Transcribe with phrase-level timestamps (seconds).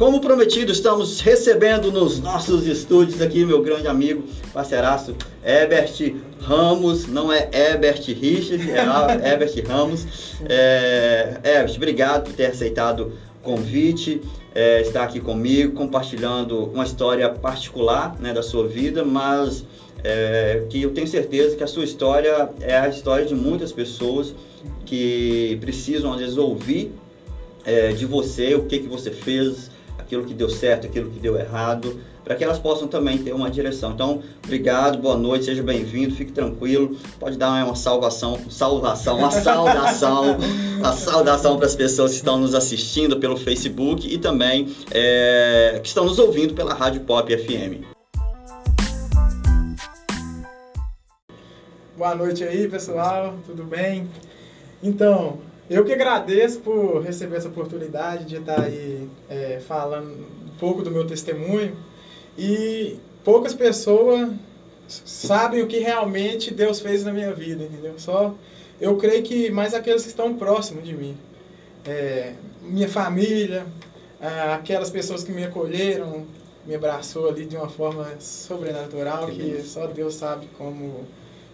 [0.00, 7.30] como prometido, estamos recebendo nos nossos estúdios aqui meu grande amigo, parceiraço, Ebert Ramos, não
[7.30, 8.80] é Ebert Richard, é
[9.34, 10.06] Ebert Ramos.
[10.48, 14.22] É, obrigado por ter aceitado o convite,
[14.54, 19.66] é, estar aqui comigo, compartilhando uma história particular né, da sua vida, mas
[20.02, 24.34] é, que eu tenho certeza que a sua história é a história de muitas pessoas
[24.86, 26.90] que precisam, às vezes, ouvir
[27.66, 29.69] é, de você o que, que você fez,
[30.10, 33.48] aquilo que deu certo, aquilo que deu errado, para que elas possam também ter uma
[33.48, 33.92] direção.
[33.92, 36.96] Então, obrigado, boa noite, seja bem-vindo, fique tranquilo.
[37.20, 40.36] Pode dar uma salvação, salvação, uma saudação,
[40.78, 45.86] uma saudação para as pessoas que estão nos assistindo pelo Facebook e também é, que
[45.86, 47.84] estão nos ouvindo pela Rádio Pop FM.
[51.96, 54.08] Boa noite aí, pessoal, tudo bem?
[54.82, 55.38] Então,
[55.70, 60.90] eu que agradeço por receber essa oportunidade de estar aí é, falando um pouco do
[60.90, 61.76] meu testemunho.
[62.36, 64.30] E poucas pessoas
[64.88, 67.94] sabem o que realmente Deus fez na minha vida, entendeu?
[67.98, 68.34] Só
[68.80, 71.16] eu creio que mais aqueles que estão próximos de mim,
[71.86, 73.64] é, minha família,
[74.52, 76.26] aquelas pessoas que me acolheram,
[76.66, 81.06] me abraçou ali de uma forma sobrenatural que, que só Deus sabe como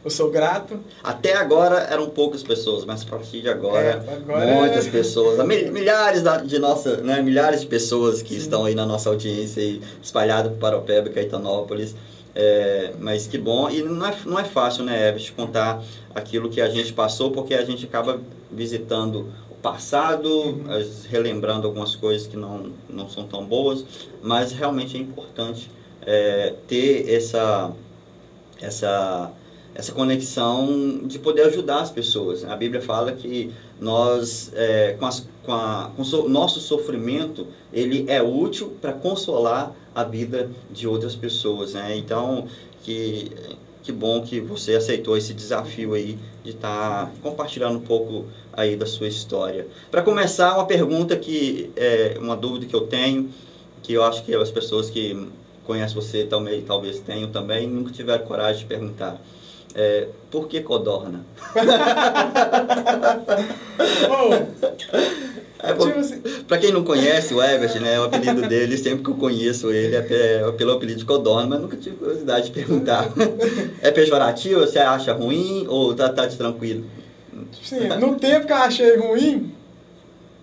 [0.07, 0.79] eu sou grato.
[1.03, 4.91] Até agora eram poucas pessoas, mas a partir de agora, é, agora muitas é...
[4.91, 8.41] pessoas, milhares de nossa, né, milhares de pessoas que Sim.
[8.41, 11.95] estão aí na nossa audiência e espalhadas por Paropeba e Caetanópolis.
[12.39, 15.83] É, mas que bom, e não é, não é fácil, né, Eves, contar
[16.15, 18.21] aquilo que a gente passou, porque a gente acaba
[18.53, 20.65] visitando o passado, uhum.
[21.09, 23.85] relembrando algumas coisas que não, não são tão boas,
[24.23, 25.71] mas realmente é importante
[26.03, 27.73] é, ter essa,
[28.61, 29.33] essa
[29.77, 32.45] essa conexão de poder ajudar as pessoas.
[32.45, 37.47] A Bíblia fala que nós, é, com, as, com, a, com o so, nosso sofrimento,
[37.71, 41.75] ele é útil para consolar a vida de outras pessoas.
[41.75, 41.95] Né?
[41.99, 42.47] Então,
[42.83, 43.31] que,
[43.83, 48.77] que bom que você aceitou esse desafio aí de estar tá compartilhando um pouco aí
[48.77, 49.67] da sua história.
[49.91, 53.29] Para começar, uma pergunta que é uma dúvida que eu tenho,
[53.83, 55.29] que eu acho que as pessoas que
[55.67, 59.21] conhecem você também, talvez tenham também, nunca tiveram coragem de perguntar.
[59.79, 61.21] É, por que codorna?
[65.63, 66.23] é, tipo assim.
[66.49, 69.95] Para quem não conhece o Everett, né, o apelido dele, sempre que eu conheço ele,
[69.95, 70.01] é
[70.57, 73.07] pelo apelido de codorna, mas nunca tive curiosidade de perguntar.
[73.83, 74.61] é pejorativo?
[74.61, 76.87] Você acha ruim ou tá, tá de tranquilo?
[77.63, 79.53] Sim, no tempo que eu achei ruim,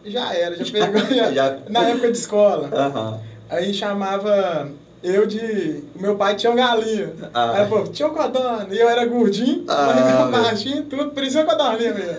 [0.06, 1.58] já era, já pegou, já, já...
[1.68, 2.70] na época de escola.
[2.72, 3.20] Uhum.
[3.50, 4.70] Aí chamava
[5.04, 5.84] eu de.
[5.96, 7.14] Meu pai tinha uma galinha.
[7.34, 7.58] Ah.
[7.58, 8.68] Aí falou, tinha um codorna.
[8.72, 12.18] E eu era gordinho, ah, baixinho, tudo, por isso é codorninha mesmo.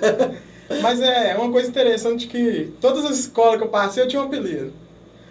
[0.82, 4.26] Mas é uma coisa interessante que todas as escolas que eu passei eu tinha um
[4.26, 4.72] apelido.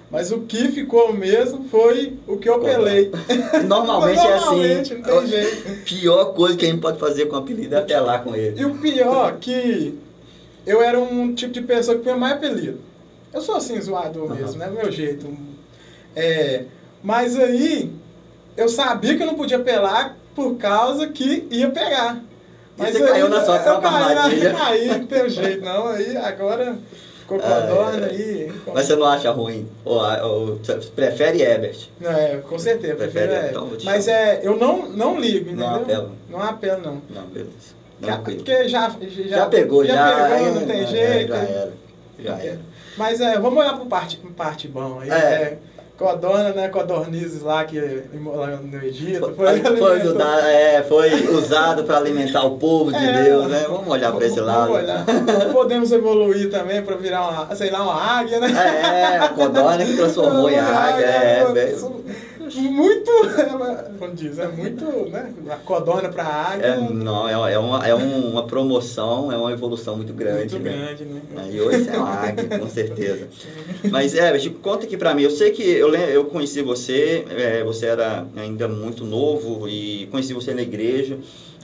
[0.10, 3.12] Mas o que ficou mesmo foi o que eu pelei.
[3.66, 4.46] Normalmente, é assim.
[4.46, 5.84] Normalmente, não tem jeito.
[5.86, 8.62] Pior coisa que a gente pode fazer com o apelido é apelar com ele.
[8.62, 9.98] E o pior que
[10.68, 12.80] eu era um tipo de pessoa que tinha mais apelido.
[13.34, 14.36] Eu sou assim, zoador uhum.
[14.36, 14.68] mesmo, né?
[14.68, 15.36] Do meu jeito.
[16.16, 16.66] É,
[17.04, 17.92] mas aí
[18.56, 22.24] eu sabia que eu não podia pelar por causa que ia pegar.
[22.78, 24.50] Mas você aí, caiu na sua própria armadilha.
[24.50, 25.88] Eu caí, não tem jeito não.
[25.88, 26.78] Aí agora
[27.20, 28.52] ficou com a dona aí.
[28.74, 29.68] Mas você não acha ruim?
[29.86, 30.60] Ou, ou
[30.96, 31.90] prefere Ebert?
[32.02, 32.96] É, com certeza.
[32.96, 35.68] Prefere, prefere então, Mas é, eu não, não ligo, entendeu?
[35.68, 36.12] Não apelo.
[36.30, 37.02] Não apelo, não.
[37.10, 37.84] Não, beleza.
[38.02, 41.32] Já, porque já, já, já pegou, já, já pegou, não tem jeito.
[41.32, 41.74] Já era.
[42.20, 42.60] Já era.
[42.98, 45.10] Mas é, vamos olhar para parte, parte bom aí.
[45.10, 45.14] É.
[45.14, 45.58] é
[45.98, 46.70] Codona, né?
[46.70, 49.32] Codornizes lá que lá no Egito.
[49.36, 53.66] Foi, foi, ajudar, é, foi usado para alimentar o povo de é, Deus, né?
[53.70, 54.72] Vamos olhar para esse lado.
[54.72, 55.06] Olhar.
[55.54, 58.52] Podemos evoluir também para virar uma, sei lá, uma águia, né?
[58.52, 61.06] É, a Codona que transformou em águia.
[61.06, 61.76] É, é,
[62.62, 63.12] muito,
[64.00, 65.34] como diz, é muito, né?
[65.50, 66.66] A codona para a águia.
[66.66, 70.56] É, não, é, é, uma, é uma promoção, é uma evolução muito grande.
[70.56, 70.72] Muito né?
[70.72, 71.22] grande, né?
[71.38, 73.28] É, e hoje é uma águia, com certeza.
[73.92, 77.88] Mas, é, conta aqui para mim, eu sei que eu, eu conheci você, é, você
[77.88, 81.18] era ainda muito novo e conheci você na igreja.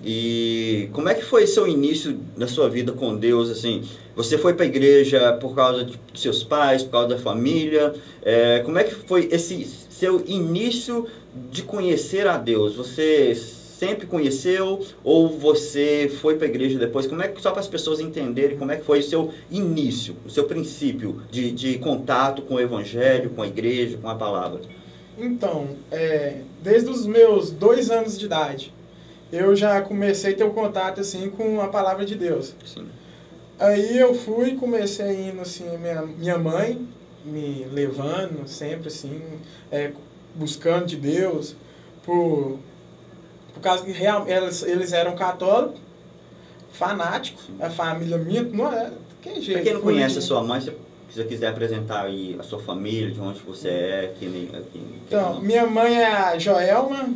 [0.04, 3.50] E como é que foi seu início da sua vida com Deus?
[3.50, 3.84] Assim,
[4.16, 7.94] você foi para a igreja por causa de seus pais, por causa da família?
[8.22, 9.68] É, como é que foi esse
[10.00, 11.08] seu início
[11.52, 12.76] de conhecer a Deus?
[12.76, 17.06] Você sempre conheceu ou você foi para a igreja depois?
[17.06, 20.16] Como é que só para as pessoas entenderem como é que foi o seu início,
[20.26, 24.62] o seu princípio de, de contato com o Evangelho, com a igreja, com a palavra?
[25.18, 28.74] Então, é, desde os meus dois anos de idade,
[29.32, 32.54] eu já comecei a ter um contato assim com a palavra de Deus.
[32.66, 32.88] Sim.
[33.60, 36.88] Aí eu fui, comecei indo assim, minha, minha mãe
[37.30, 39.22] me levando sempre assim,
[39.72, 39.92] é,
[40.36, 41.56] buscando de Deus,
[42.04, 42.60] por,
[43.54, 45.80] por causa que real, eles, eles eram católicos,
[46.74, 48.92] fanáticos, a família minha não é.
[49.22, 50.72] Que jeito, pra quem não conhece a sua mãe, se
[51.14, 55.66] você quiser apresentar aí a sua família, de onde você é, aqui, aqui, Então, minha
[55.66, 57.10] mãe é a Joelma,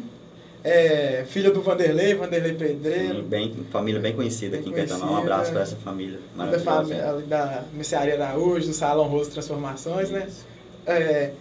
[0.64, 3.16] é, filha do Vanderlei, Vanderlei Pedreiro.
[3.16, 5.14] Sim, bem, família bem conhecida bem aqui em Caetanal.
[5.14, 6.66] Um abraço para essa família maravilhosa.
[6.66, 10.26] Da, família, da Mercearia Araújo, do Salão Rosto Transformações, né?
[10.28, 10.46] Isso.
[10.88, 10.94] né?
[10.96, 11.32] É,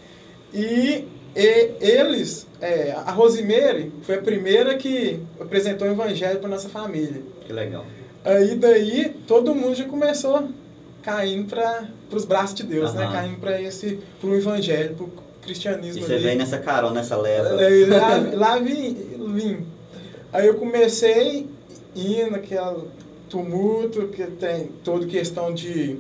[0.52, 6.68] e, e, eles, é, a Rosimeire foi a primeira que apresentou o evangelho para nossa
[6.68, 7.22] família.
[7.46, 7.84] Que legal.
[8.24, 10.48] Aí daí todo mundo já começou
[11.02, 13.08] caindo para os braços de Deus, né?
[13.12, 14.94] Caindo para esse, para o evangelho,
[15.42, 16.02] cristianismo.
[16.02, 16.22] E você ali.
[16.22, 17.56] vem nessa carona, nessa leva.
[17.56, 18.94] Aí, lá, lá vim,
[19.34, 19.66] vim.
[20.32, 21.46] Aí eu comecei
[21.94, 22.84] ir naquele
[23.28, 25.98] tumulto que tem toda questão de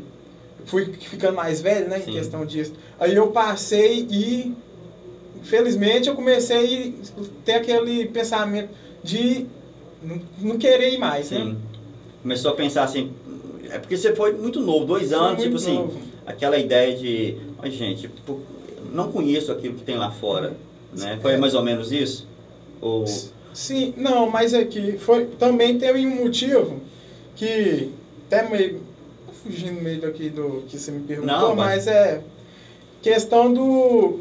[0.64, 2.10] fui ficando mais velho, né, Sim.
[2.10, 2.72] em questão disso.
[2.98, 4.54] Aí eu passei e
[5.42, 8.70] felizmente eu comecei a ter aquele pensamento
[9.02, 9.46] de
[10.40, 11.38] não, querer ir mais, né?
[11.38, 11.44] Sim.
[11.50, 11.56] né?
[12.22, 13.12] Começou a pensar assim,
[13.70, 16.00] é porque você foi muito novo, dois anos, tipo assim, novo.
[16.24, 18.08] aquela ideia de, ai gente,
[18.92, 20.56] não conheço aquilo que tem lá fora,
[20.96, 21.18] né?
[21.20, 22.26] Foi mais ou menos isso?
[22.80, 23.06] Ou...
[23.54, 26.80] Sim, não, mas é que foi, também teve um motivo
[27.36, 27.90] que
[28.26, 28.80] até meio
[29.42, 31.86] fugindo meio daqui do que você me perguntou, não, mas...
[31.86, 32.20] mas é
[33.02, 34.20] questão do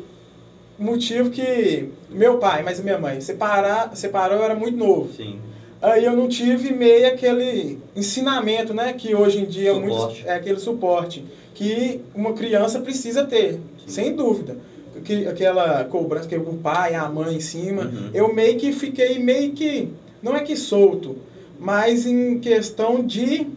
[0.77, 5.09] motivo que meu pai, mas minha mãe, separar, separou, eu era muito novo.
[5.15, 5.39] Sim.
[5.81, 10.59] Aí eu não tive meio aquele ensinamento, né, que hoje em dia muito, é aquele
[10.59, 11.25] suporte
[11.55, 13.87] que uma criança precisa ter, Sim.
[13.87, 14.57] sem dúvida.
[15.03, 18.09] Que, aquela cobrança que o pai, a mãe em cima, uhum.
[18.13, 19.89] eu meio que fiquei meio que,
[20.21, 21.15] não é que solto,
[21.59, 23.47] mas em questão de,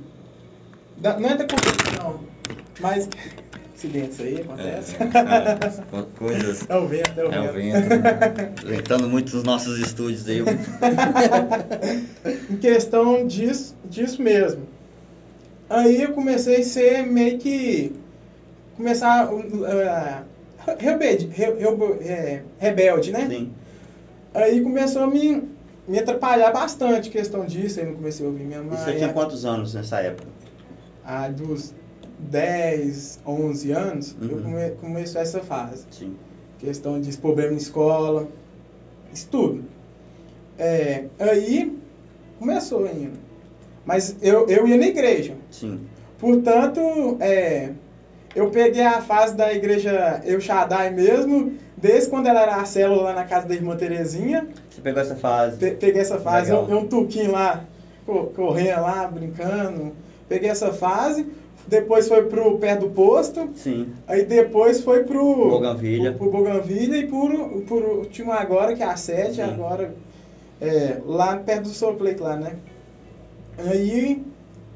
[0.96, 2.20] da, não é da competição,
[2.80, 3.08] mas
[3.84, 4.96] acidentes aí, acontece.
[4.96, 6.66] É, é, coisas.
[6.68, 7.44] É o vento, é o vento.
[7.44, 8.66] É o vento.
[8.66, 10.42] Ventando muito os nossos estúdios aí.
[12.50, 14.62] em questão disso, disso mesmo.
[15.68, 17.92] Aí eu comecei a ser meio que.
[18.76, 19.32] Começar.
[19.32, 20.24] Uh,
[20.78, 23.28] rebelde, re, re, é, rebelde, né?
[23.28, 23.52] Sim.
[24.32, 25.48] Aí começou a me,
[25.86, 27.80] me atrapalhar bastante questão disso.
[27.80, 28.76] Aí não comecei a ouvir minha mãe.
[28.76, 30.28] Você tinha quantos anos nessa época?
[31.04, 31.74] Ah, dos
[32.30, 34.28] 10, 11 anos, uhum.
[34.30, 35.84] eu come, começou essa fase.
[35.90, 36.16] Sim.
[36.58, 38.28] Questão de problema na escola,
[39.12, 39.64] isso tudo.
[40.58, 41.76] É, aí
[42.38, 43.18] começou ainda.
[43.84, 45.34] Mas eu, eu ia na igreja.
[45.50, 45.80] Sim.
[46.18, 46.80] Portanto,
[47.20, 47.70] é,
[48.34, 53.02] eu peguei a fase da igreja Eu Shaddai mesmo, desde quando ela era a célula
[53.02, 54.48] lá na casa da irmã Terezinha.
[54.70, 55.58] Você pegou essa fase?
[55.58, 57.64] Pe peguei essa fase, eu, eu um tuquinho lá,
[58.06, 59.92] correndo lá, brincando.
[60.28, 61.26] Peguei essa fase
[61.66, 63.50] depois foi pro pé do posto.
[63.54, 63.88] Sim.
[64.06, 66.12] Aí depois foi pro Boganvilha.
[66.12, 67.32] Pro, pro Boganvilha e por,
[67.62, 69.94] por tinha uma agora que é a 7, agora
[70.60, 72.56] é, lá perto do Soplete lá, né?
[73.58, 74.22] Aí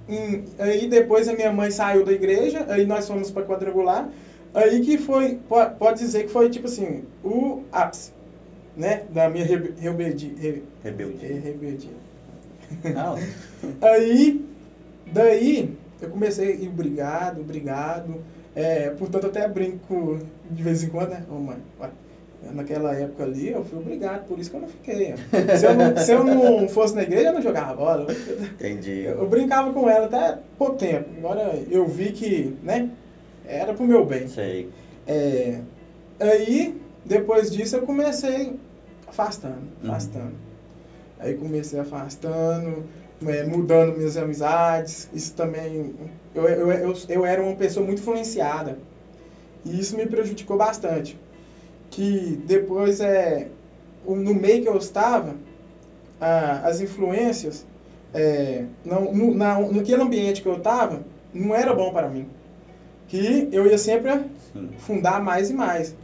[0.08, 4.08] em, aí depois a minha mãe saiu da igreja, aí nós fomos para quadrangular.
[4.54, 5.38] Aí que foi,
[5.78, 8.12] pode dizer que foi tipo assim, o ápice,
[8.74, 10.62] né, da minha rebeldia.
[10.82, 11.40] Rebeldia.
[11.40, 11.90] rebeldia.
[13.82, 14.47] aí
[15.12, 18.22] daí eu comecei a ir obrigado, obrigado.
[18.54, 20.18] É, portanto, até brinco
[20.50, 21.24] de vez em quando, né?
[21.30, 21.58] Ô, mãe,
[22.52, 25.14] naquela época ali, eu fui obrigado, por isso que eu não fiquei.
[25.56, 28.06] Se eu não, se eu não fosse na igreja, eu não jogava bola.
[28.12, 29.04] Entendi.
[29.04, 31.08] Eu, eu, brincava com ela até pouco tempo.
[31.18, 32.90] Agora eu vi que, né,
[33.46, 34.28] era pro meu bem.
[34.28, 34.70] Sei.
[35.06, 35.60] É,
[36.20, 38.54] aí, depois disso, eu comecei
[39.06, 40.26] afastando, afastando.
[40.26, 40.48] Uhum.
[41.20, 42.84] Aí comecei afastando,
[43.26, 45.08] é, mudando minhas amizades.
[45.12, 45.94] Isso também.
[46.34, 48.78] Eu, eu, eu, eu era uma pessoa muito influenciada.
[49.64, 51.18] E isso me prejudicou bastante.
[51.90, 53.48] Que depois, é,
[54.06, 55.34] no meio que eu estava,
[56.20, 57.66] a, as influências,
[58.14, 62.28] é, não, no, na, naquele ambiente que eu estava, não era bom para mim.
[63.08, 64.12] Que eu ia sempre
[64.52, 64.70] Sim.
[64.78, 65.94] fundar mais e mais.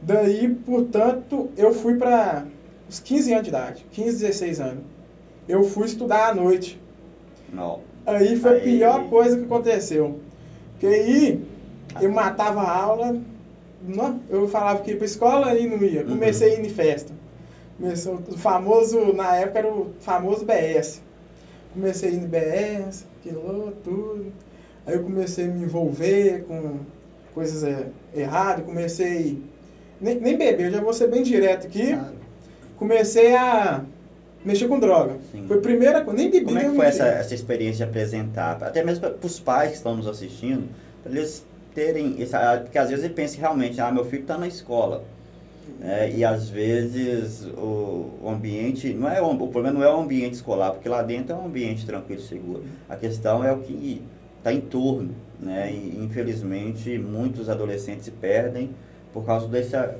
[0.00, 2.46] Daí, portanto, eu fui para
[2.88, 4.84] os 15 anos de idade, 15, 16 anos
[5.52, 6.80] eu fui estudar à noite.
[7.52, 7.80] Não.
[8.06, 8.58] Aí foi aí...
[8.58, 10.18] a pior coisa que aconteceu.
[10.72, 11.44] Porque aí
[12.00, 13.20] eu matava a aula,
[13.82, 16.02] não, eu falava que ia pra escola e não ia.
[16.02, 16.08] Uhum.
[16.08, 16.56] Comecei uhum.
[16.56, 17.12] a ir em festa.
[17.78, 21.02] Começou o famoso, na época era o famoso BS.
[21.74, 24.32] Comecei a ir no BS, aquilo, tudo.
[24.86, 26.78] Aí eu comecei a me envolver com
[27.34, 29.42] coisas é, erradas, comecei.
[30.00, 31.98] Nem, nem beber, eu já vou ser bem direto aqui.
[32.76, 33.84] Comecei a
[34.44, 35.16] mexer com droga.
[35.30, 35.46] Sim.
[35.46, 36.44] Foi a primeira coisa, nem bebi.
[36.46, 39.76] Como é que foi essa, essa experiência de apresentar, até mesmo para os pais que
[39.76, 40.68] estão nos assistindo,
[41.02, 41.44] para eles
[41.74, 45.04] terem, essa, porque às vezes ele pensa realmente, ah, meu filho está na escola,
[45.80, 50.34] é, e às vezes o, o, ambiente, não é, o problema não é o ambiente
[50.34, 52.64] escolar, porque lá dentro é um ambiente tranquilo e seguro.
[52.88, 54.02] A questão é o que
[54.38, 55.72] está em torno, né?
[55.72, 58.70] E infelizmente muitos adolescentes se perdem
[59.12, 59.96] por causa dessa,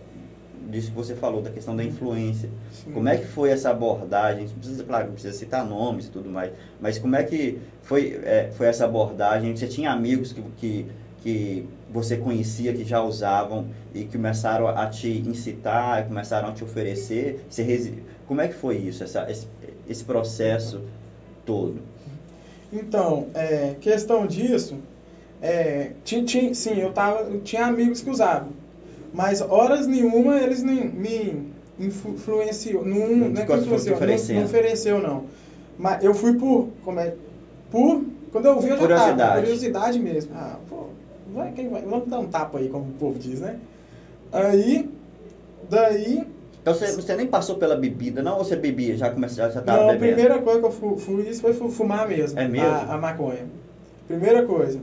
[0.68, 2.48] disso que você falou, da questão da influência.
[2.72, 2.92] Sim.
[2.92, 4.46] Como é que foi essa abordagem?
[4.46, 8.50] Não precisa, claro, precisa citar nomes e tudo mais, mas como é que foi, é,
[8.52, 9.54] foi essa abordagem?
[9.56, 10.86] Você tinha amigos que, que
[11.22, 17.44] que você conhecia que já usavam e começaram a te incitar, começaram a te oferecer?
[17.48, 17.94] Você,
[18.26, 19.46] como é que foi isso, essa, esse,
[19.88, 20.82] esse processo
[21.46, 21.80] todo?
[22.72, 24.78] Então, é, questão disso,
[25.40, 28.50] é, tinha, tinha, sim, eu, tava, eu tinha amigos que usavam,
[29.12, 34.44] mas horas nenhuma eles me, me influenciou, não, não, não, é que influenciou, não, não
[34.44, 35.24] ofereceu não.
[35.78, 37.14] Mas eu fui por, como é,
[37.70, 39.18] por, quando eu vi eu já curiosidade.
[39.18, 40.32] tava, curiosidade mesmo.
[40.34, 40.86] Ah, pô,
[41.34, 43.58] vai, quem vai, vamos dar um tapa aí, como o povo diz, né?
[44.32, 44.88] Aí,
[45.68, 46.26] daí...
[46.60, 48.38] Então você, você nem passou pela bebida, não?
[48.38, 49.86] Ou você bebia, já começou, já estava bebendo?
[49.86, 52.38] Não, a primeira coisa que eu fui, fui isso foi fumar mesmo.
[52.38, 52.68] É mesmo?
[52.68, 53.46] A, a maconha.
[54.06, 54.78] Primeira coisa.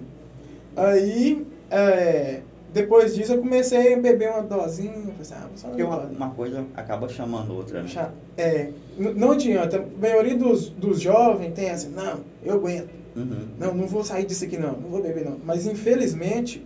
[0.75, 2.41] Aí, é,
[2.73, 4.93] depois disso eu comecei a beber uma dosinha.
[5.19, 8.11] Assim, ah, Porque uma, uma, coisa acaba chamando outra, né?
[8.37, 9.77] É, não adianta.
[9.77, 12.89] A maioria dos, dos jovens tem assim, não, eu aguento.
[13.15, 13.47] Uhum.
[13.57, 15.37] Não, não vou sair disso aqui não, não vou beber não.
[15.43, 16.63] Mas infelizmente,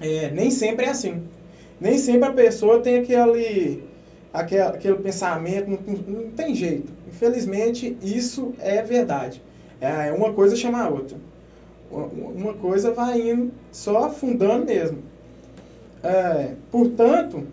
[0.00, 1.22] é, nem sempre é assim.
[1.80, 3.82] Nem sempre a pessoa tem aquele,
[4.32, 6.92] aquele, aquele pensamento, não, não, tem jeito.
[7.08, 9.42] Infelizmente, isso é verdade.
[9.80, 11.16] É, uma coisa chama a outra.
[11.90, 14.98] Uma coisa vai indo só afundando mesmo.
[16.04, 17.46] É, portanto,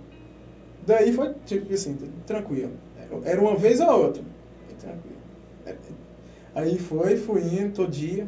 [0.86, 2.72] daí foi tipo assim, tranquilo.
[3.24, 4.24] Era uma vez ou outra.
[4.80, 5.18] Tranquilo.
[5.66, 5.76] É,
[6.54, 8.28] Aí foi, fui indo todo dia,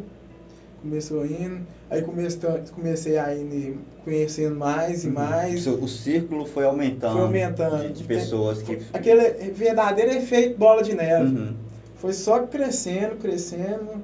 [0.81, 5.13] começou indo, aí comecei, comecei a ir conhecendo mais e uhum.
[5.13, 5.67] mais.
[5.67, 7.13] O, círculo foi aumentando.
[7.13, 7.87] Foi aumentando.
[7.87, 8.79] De, de pessoas que.
[8.93, 11.35] Aquele verdadeiro efeito bola de neve.
[11.35, 11.55] Uhum.
[11.95, 14.01] Foi só crescendo, crescendo,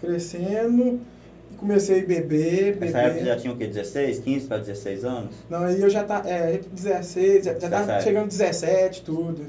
[0.00, 1.00] crescendo.
[1.58, 2.80] Comecei a beber, beber.
[2.80, 3.66] Nessa época já tinha o quê?
[3.66, 5.34] 16, 15 para 16 anos?
[5.48, 9.44] Não, aí eu já tá, é, 16, já, já tava chegando 17, tudo.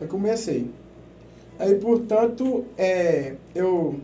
[0.00, 0.70] Aí comecei.
[1.58, 4.00] Aí, portanto, é, eu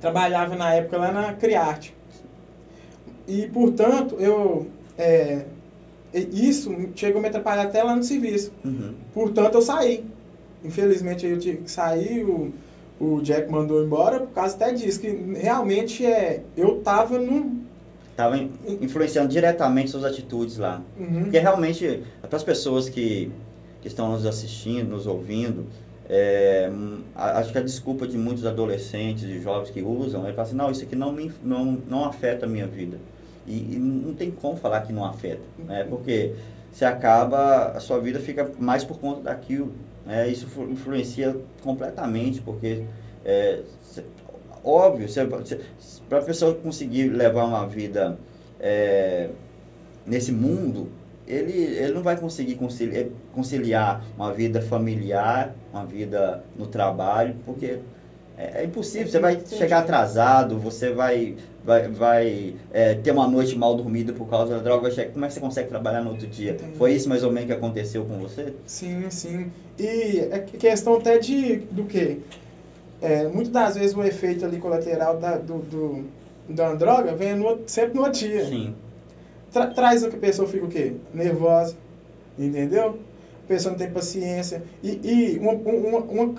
[0.00, 1.94] trabalhava na época lá na Criarte.
[3.26, 4.66] E, portanto, eu...
[4.98, 5.44] É,
[6.12, 8.52] isso chegou a me atrapalhar até lá no serviço.
[8.64, 8.94] Uhum.
[9.14, 10.04] Portanto, eu saí.
[10.64, 12.52] Infelizmente, eu tive que sair, o,
[13.00, 17.64] o Jack mandou embora, por causa até disso, que realmente é, eu estava num...
[18.10, 20.82] Estava influenciando diretamente suas atitudes lá.
[20.98, 21.22] Uhum.
[21.22, 23.32] Porque realmente, para as pessoas que,
[23.80, 25.64] que estão nos assistindo, nos ouvindo,
[26.06, 26.70] é,
[27.14, 30.70] acho que a desculpa de muitos adolescentes e jovens que usam é falar assim, não,
[30.70, 32.98] isso aqui não, me, não, não afeta a minha vida.
[33.46, 35.86] E, e não tem como falar que não afeta, né?
[35.88, 36.34] porque
[36.70, 39.72] você acaba, a sua vida fica mais por conta daquilo.
[40.04, 40.28] Né?
[40.28, 42.84] Isso influencia completamente, porque
[43.24, 43.60] é,
[44.64, 45.06] óbvio,
[46.08, 48.18] para a pessoa conseguir levar uma vida
[48.58, 49.30] é,
[50.06, 50.88] nesse mundo,
[51.26, 57.78] ele, ele não vai conseguir conciliar, conciliar uma vida familiar, uma vida no trabalho, porque
[58.40, 59.08] é, é impossível.
[59.08, 64.28] Você vai chegar atrasado, você vai, vai, vai é, ter uma noite mal dormida por
[64.28, 64.90] causa da droga.
[65.12, 66.52] Como é que você consegue trabalhar no outro dia?
[66.52, 66.76] Entendi.
[66.76, 68.54] Foi isso mais ou menos que aconteceu com você?
[68.66, 69.50] Sim, sim.
[69.78, 72.18] E é questão até de do quê?
[73.02, 76.04] É, muitas das vezes o efeito ali colateral da, do, do,
[76.48, 78.44] da droga vem no, sempre no dia.
[78.46, 78.74] Sim
[79.52, 80.94] tra traz o que a pessoa fica o quê?
[81.12, 81.76] Nervosa,
[82.38, 82.98] entendeu?
[83.50, 84.62] Pessoa não tem paciência.
[84.80, 85.40] E, e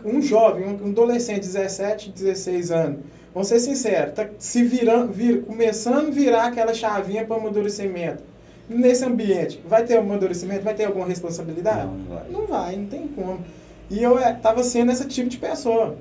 [0.05, 2.99] um, jovem, um adolescente de 17, 16 anos,
[3.33, 8.23] vamos ser sinceros, tá se virando, vir, começando a virar aquela chavinha para amadurecimento.
[8.69, 10.63] Nesse ambiente, vai ter amadurecimento?
[10.63, 11.85] Vai ter alguma responsabilidade?
[11.85, 12.29] Não, não vai.
[12.29, 13.43] Não vai, não tem como.
[13.89, 15.97] E eu estava é, sendo esse tipo de pessoa.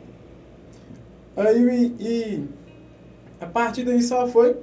[1.37, 2.49] Aí, e, e
[3.40, 4.59] a partir daí só foi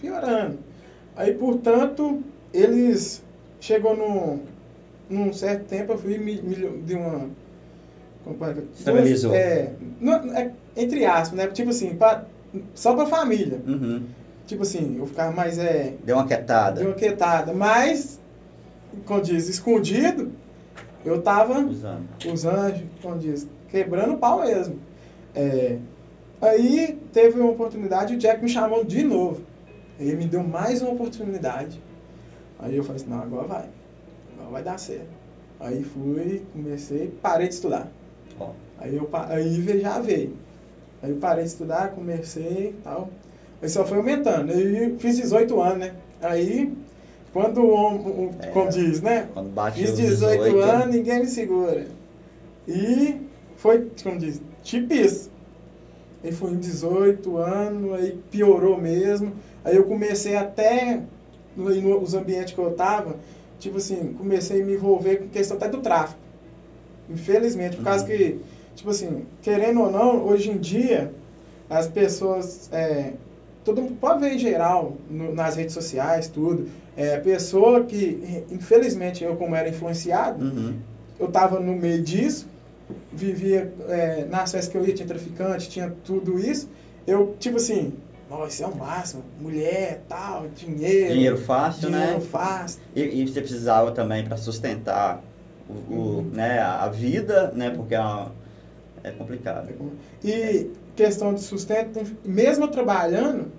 [0.00, 0.60] piorando.
[1.14, 2.22] Aí, portanto,
[2.54, 3.22] eles
[3.60, 4.53] chegou num,
[5.14, 7.28] num certo tempo, eu fui me, me de uma
[8.74, 9.34] Estabilizou.
[9.34, 9.72] É,
[10.34, 11.46] é, entre aspas, né?
[11.48, 12.24] Tipo assim, pra,
[12.74, 13.60] só pra família.
[13.66, 14.04] Uhum.
[14.46, 15.58] Tipo assim, eu ficava mais.
[15.58, 16.80] É, deu uma quietada.
[16.80, 17.52] Deu uma quietada.
[17.52, 18.18] Mas,
[19.04, 20.32] como diz, escondido,
[21.04, 24.78] eu tava usando, usando como diz, quebrando o pau mesmo.
[25.34, 25.78] É,
[26.40, 29.42] aí teve uma oportunidade, o Jack me chamou de novo.
[29.98, 31.80] Ele me deu mais uma oportunidade.
[32.58, 33.64] Aí eu falei assim, não, agora vai.
[34.44, 35.08] Agora vai dar certo.
[35.58, 37.88] Aí fui, comecei, parei de estudar.
[38.78, 40.36] Aí, eu, aí já veio.
[41.02, 43.08] Aí eu parei de estudar, comecei e tal.
[43.62, 44.52] Aí só foi aumentando.
[44.52, 45.94] Aí fiz 18 anos, né?
[46.20, 46.72] Aí,
[47.32, 49.28] quando o é, como diz, né?
[49.32, 51.86] Quando bate fiz 18, 18 anos, ninguém me segura.
[52.68, 53.20] E
[53.56, 55.30] foi, como diz, tipo isso.
[56.22, 59.32] Aí foi em 18 anos, aí piorou mesmo.
[59.64, 61.00] Aí eu comecei até,
[61.56, 63.16] nos ambientes que eu tava,
[63.64, 66.20] tipo assim, comecei a me envolver com questão até do tráfico.
[67.08, 67.84] Infelizmente, por uhum.
[67.84, 68.38] causa que,
[68.74, 71.10] tipo assim, querendo ou não, hoje em dia,
[71.68, 73.14] as pessoas, é,
[73.64, 79.24] todo mundo pode ver em geral, no, nas redes sociais, tudo, é, pessoa que, infelizmente,
[79.24, 80.74] eu como era influenciado, uhum.
[81.18, 82.46] eu tava no meio disso,
[83.10, 86.68] vivia é, nas festas que eu ia, tinha traficante, tinha tudo isso.
[87.06, 87.94] Eu, tipo assim,
[88.38, 89.22] nossa, isso é o máximo.
[89.40, 91.14] Mulher, tal, dinheiro.
[91.14, 92.06] Dinheiro fácil, dinheiro né?
[92.12, 92.80] Dinheiro fácil.
[92.94, 95.22] E, e, você precisava também para sustentar
[95.68, 96.18] o, uhum.
[96.18, 97.70] o, né, a vida, né?
[97.70, 98.32] Porque é, uma,
[99.02, 99.68] é complicado.
[100.22, 103.50] E questão de sustento, mesmo trabalhando,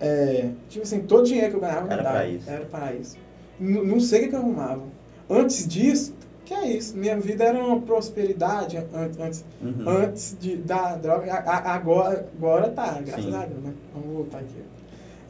[0.00, 2.50] é, tipo assim, todo o dinheiro que eu ganhava era para isso.
[2.50, 3.16] Era para isso.
[3.60, 4.82] N não sei o que eu arrumava.
[5.28, 9.88] Antes disso, que é isso, minha vida era uma prosperidade antes, uhum.
[9.88, 13.34] antes de, da droga, agora, agora tá, graças Sim.
[13.34, 13.72] a Deus, né?
[13.94, 14.56] Vamos voltar aqui.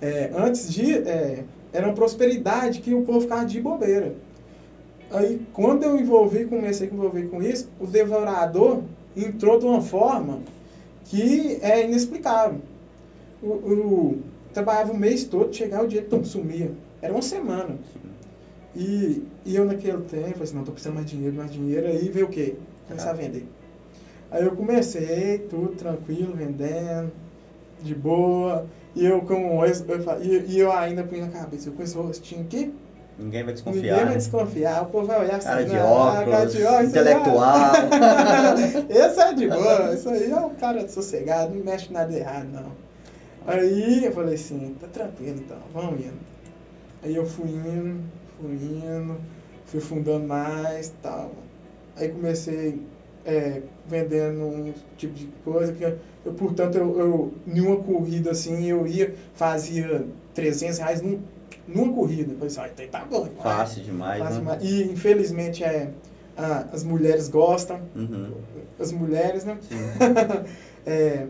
[0.01, 4.15] É, antes de, é, era uma prosperidade que o povo ficava de bobeira.
[5.11, 8.83] Aí, quando eu envolvi, comecei a envolver com isso, o devorador
[9.17, 10.41] entrou de uma forma
[11.05, 12.61] que é inexplicável.
[13.43, 16.73] O, o trabalhava o mês todo, chegava o dia que sumia.
[17.03, 17.77] Era uma semana.
[18.75, 22.09] E, e eu naquele tempo, falei assim, não, tô precisando mais dinheiro, mais dinheiro, aí
[22.09, 22.57] veio o quê?
[22.89, 23.47] Começar a vender.
[24.31, 27.13] Aí eu comecei, tudo tranquilo, vendendo,
[27.83, 28.67] de boa,
[28.97, 32.43] e eu com eu, e, e eu ainda punha na cabeça, eu com esse rostinho
[32.43, 32.73] aqui,
[33.19, 33.83] Ninguém vai desconfiar.
[33.83, 34.17] Ninguém vai né?
[34.17, 34.83] desconfiar.
[34.83, 35.47] O povo vai olhar assim.
[35.47, 37.73] Cara de óculos, cara de óculos intelectual.
[38.91, 39.95] Esse é de boa.
[39.95, 42.73] Isso aí é um cara sossegado, não mexe nada errado, não.
[43.47, 46.19] Aí eu falei assim, tá tranquilo então, vamos indo.
[47.03, 48.01] Aí eu fui indo,
[48.41, 49.17] fui indo,
[49.67, 51.33] fui fundando mais tal.
[51.97, 52.81] Aí comecei
[53.25, 58.67] é, vendendo um tipo de coisa que eu, portanto, eu, eu, em uma corrida assim,
[58.67, 61.21] eu ia, fazia 300 reais num,
[61.67, 62.33] numa corrida.
[62.33, 63.29] Eu falei assim, ah, tá bom.
[63.43, 64.57] Fácil demais, fácil né?
[64.57, 64.65] demais.
[64.65, 65.91] E infelizmente é,
[66.37, 68.33] ah, as mulheres gostam, uhum.
[68.79, 69.59] as mulheres, né?
[70.87, 71.27] é,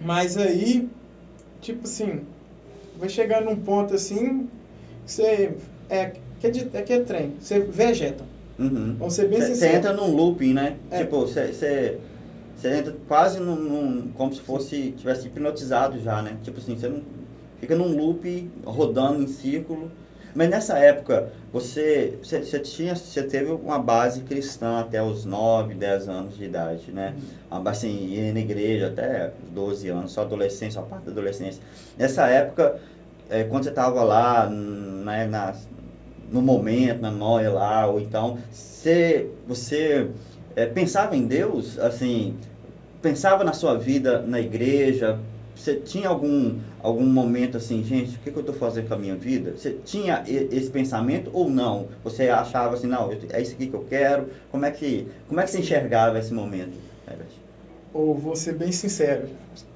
[0.00, 0.88] mas aí,
[1.60, 2.20] tipo assim,
[2.98, 4.48] vai chegar num ponto assim,
[5.06, 5.54] que você
[5.88, 8.24] é, que é, é que é trem, você vegeta.
[8.58, 8.96] Uhum.
[8.98, 10.76] Vamos ser bem Você entra num looping, né?
[10.90, 10.98] É.
[10.98, 11.96] Tipo, você
[12.64, 16.36] entra quase num, num, como se fosse, tivesse hipnotizado já, né?
[16.42, 17.02] Tipo assim, você não,
[17.60, 19.90] fica num loop rodando em círculo.
[20.34, 25.74] Mas nessa época, você, você, você, tinha, você teve uma base cristã até os 9,
[25.74, 27.14] 10 anos de idade, né?
[27.50, 27.62] Uhum.
[27.66, 31.62] Assim, ia na igreja até 12 anos, só adolescência, só parte da adolescência.
[31.96, 32.78] Nessa época,
[33.30, 35.54] é, quando você estava lá né, na,
[36.30, 40.08] no momento, na noia lá, ou então, você, você
[40.54, 42.36] é, pensava em Deus, assim,
[43.00, 45.18] pensava na sua vida na igreja,
[45.54, 48.98] você tinha algum, algum momento assim, gente, o que, que eu estou fazendo com a
[48.98, 49.52] minha vida?
[49.56, 51.88] Você tinha esse pensamento ou não?
[52.04, 54.28] Você achava assim, não, é isso aqui que eu quero?
[54.52, 56.78] Como é que, como é que você enxergava esse momento?
[57.92, 59.28] Ou vou ser bem sincero,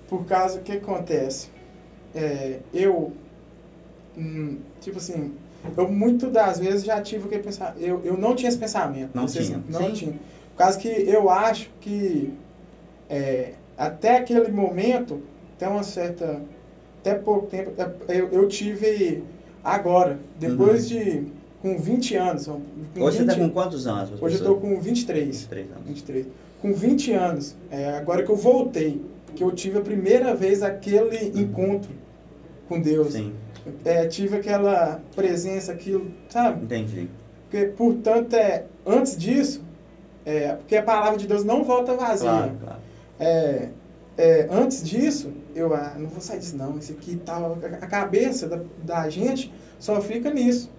[0.09, 1.49] por causa que acontece,
[2.15, 3.13] é, eu,
[4.17, 5.33] hum, tipo assim,
[5.77, 7.75] eu muito das vezes já tive o que pensar.
[7.79, 9.11] Eu, eu não tinha esse pensamento.
[9.15, 9.63] Não Vocês, tinha.
[9.69, 9.93] Não Sim.
[9.93, 10.13] tinha.
[10.13, 12.33] Por causa que eu acho que
[13.09, 15.23] é, até aquele momento,
[15.57, 16.41] até uma certa.
[17.01, 17.73] Até pouco tempo,
[18.07, 19.25] é, eu, eu tive
[19.65, 20.99] agora, depois uhum.
[20.99, 21.27] de.
[21.61, 22.47] com 20 anos.
[22.47, 22.63] Com Hoje
[22.95, 24.23] 20, você está com quantos anos?
[24.23, 25.27] Hoje eu estou com 23.
[25.27, 25.85] 23 anos.
[25.87, 26.27] 23.
[26.61, 29.03] Com 20 anos, é, agora que eu voltei,
[29.35, 31.41] que eu tive a primeira vez aquele uhum.
[31.41, 31.91] encontro
[32.75, 33.13] com Deus.
[33.13, 33.33] Sim
[33.85, 36.65] é, tive aquela presença, aquilo, sabe?
[36.65, 37.09] Entendi.
[37.49, 39.63] Porque, portanto, é, antes disso,
[40.25, 42.29] é, porque a palavra de Deus não volta vazia.
[42.29, 42.81] Claro, claro.
[43.21, 43.69] É,
[44.17, 47.59] é, antes disso, eu ah, não vou sair disso não, isso aqui tal.
[47.81, 50.71] A cabeça da, da gente só fica nisso.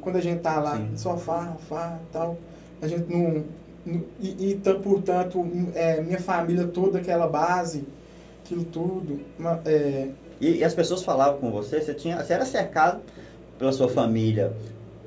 [0.00, 0.88] Quando a gente tá lá Sim.
[0.90, 2.38] no sofá, sofá tal,
[2.80, 3.44] a gente não.
[3.84, 7.84] não e, e, portanto, é, minha família toda, aquela base,
[8.44, 9.20] aquilo tudo.
[9.38, 10.08] Uma, é,
[10.40, 13.00] e, e, as pessoas falavam com você, você, tinha, você era cercado
[13.58, 14.52] pela sua família,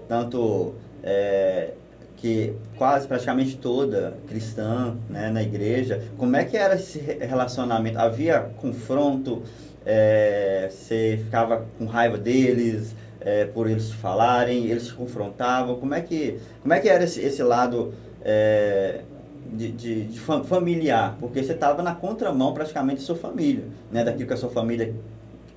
[0.08, 1.72] tanto é,
[2.18, 6.04] que quase praticamente toda cristã né, na igreja.
[6.18, 7.98] Como é que era esse relacionamento?
[7.98, 9.44] Havia confronto?
[9.86, 14.66] É, você ficava com raiva deles é, por eles falarem?
[14.66, 15.80] Eles se confrontavam?
[15.80, 19.02] Como é que, como é que era esse, esse lado é,
[19.46, 21.16] de, de, de, familiar?
[21.20, 24.94] Porque você estava na contramão praticamente da sua família, né, daquilo que a sua família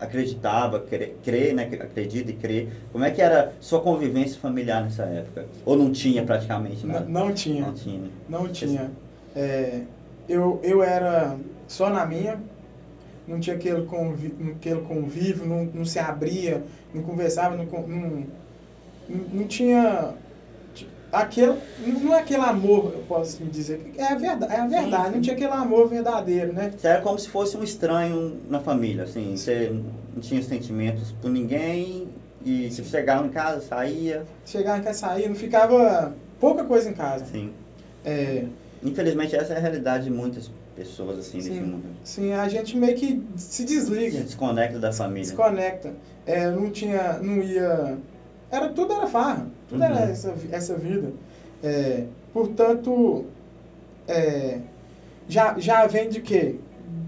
[0.03, 1.65] acreditava, crê, crê, né?
[1.81, 2.69] Acredita e crê.
[2.91, 5.47] Como é que era sua convivência familiar nessa época?
[5.65, 7.07] Ou não tinha praticamente nada?
[7.09, 7.67] Não, não tinha.
[7.67, 8.11] Não tinha.
[8.29, 8.91] Não tinha.
[9.35, 9.83] É,
[10.29, 11.37] eu, eu era
[11.69, 12.41] só na minha,
[13.27, 16.63] não tinha aquele convívio, aquele convívio não, não se abria,
[16.93, 18.27] não conversava, não, não,
[19.09, 20.15] não tinha
[21.13, 21.59] aquele,
[22.03, 25.15] não é aquele amor, eu posso me dizer, é a verdade, é a verdade sim,
[25.15, 26.73] não tinha aquele amor verdadeiro, né?
[26.77, 29.71] Você era como se fosse um estranho na família, assim, você
[30.15, 32.09] não tinha sentimentos por ninguém
[32.45, 34.25] e você chegava em casa, saía.
[34.47, 37.27] Chegava em casa, saía, não ficava pouca coisa em casa.
[37.27, 37.53] Sim.
[38.05, 38.47] É...
[38.83, 41.85] Infelizmente essa é a realidade de muitas pessoas assim sim, nesse mundo.
[42.03, 44.19] Sim, a gente meio que se desliga.
[44.19, 45.23] Se desconecta da família.
[45.23, 45.93] Desconecta.
[46.27, 47.99] É, não tinha, não ia,
[48.53, 49.87] era tudo era farra, tudo uhum.
[49.87, 51.13] era essa, essa vida.
[51.63, 53.25] É, portanto,
[54.07, 54.59] é,
[55.27, 56.57] já, já vem de quê?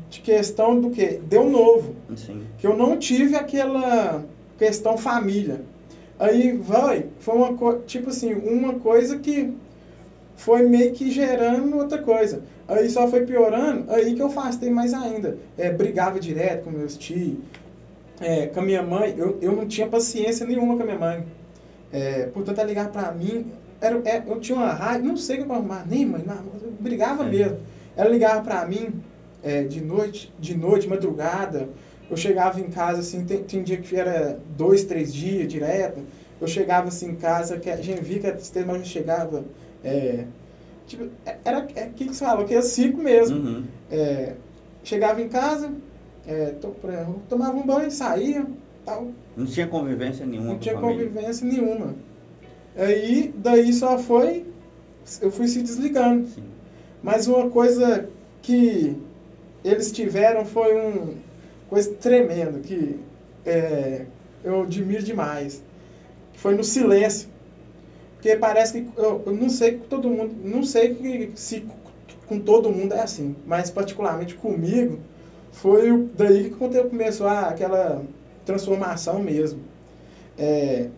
[0.09, 1.21] De questão do quê?
[1.29, 1.95] Deu novo.
[2.17, 2.45] Sim.
[2.59, 4.25] Que eu não tive aquela
[4.57, 5.61] questão família.
[6.19, 9.53] Aí vai, foi uma tipo assim, uma coisa que
[10.37, 12.43] foi meio que gerando outra coisa.
[12.67, 15.37] Aí só foi piorando, aí que eu afastei mais ainda.
[15.59, 17.37] É, brigava direto com meus tios,
[18.21, 21.25] é, com a minha mãe, eu, eu não tinha paciência nenhuma com a minha mãe.
[21.93, 25.45] É, portanto, ela ligar pra mim, era, é, eu tinha uma raiva, não sei o
[25.45, 27.59] que eu arrumar, nem mãe, não, eu brigava mesmo.
[27.97, 29.03] Ela ligava pra mim
[29.43, 31.69] é, de noite, de noite, madrugada,
[32.11, 36.03] eu chegava em casa, assim, tem, tem dia que era dois, três dias direto,
[36.41, 39.45] eu chegava assim em casa, que a gente via que a tristeza, mas eu chegava
[39.83, 40.25] é,
[40.87, 43.37] tipo, é, era é, que você falou, que era cinco mesmo.
[43.37, 43.65] Uhum.
[43.91, 44.35] É,
[44.83, 45.73] chegava em casa,
[46.27, 46.75] é, to,
[47.29, 48.47] tomava um banho, saía,
[48.85, 49.09] tal.
[49.37, 50.51] Não tinha convivência nenhuma.
[50.51, 51.95] Não tinha convivência nenhuma.
[52.77, 54.47] Aí, daí só foi,
[55.21, 56.27] eu fui se desligando.
[56.29, 56.45] Sim.
[57.03, 58.09] Mas uma coisa
[58.43, 58.97] que
[59.65, 61.17] eles tiveram foi um
[61.69, 62.99] coisa tremenda que
[63.45, 64.07] é,
[64.43, 65.63] eu admiro demais.
[66.35, 67.29] Foi no silêncio.
[68.15, 71.67] Porque parece que eu, eu não sei que todo mundo, não sei que, se
[72.27, 74.99] com todo mundo é assim, mas particularmente comigo
[75.55, 78.03] foi daí que começou a, aquela
[78.45, 79.61] transformação mesmo.
[80.37, 80.89] É,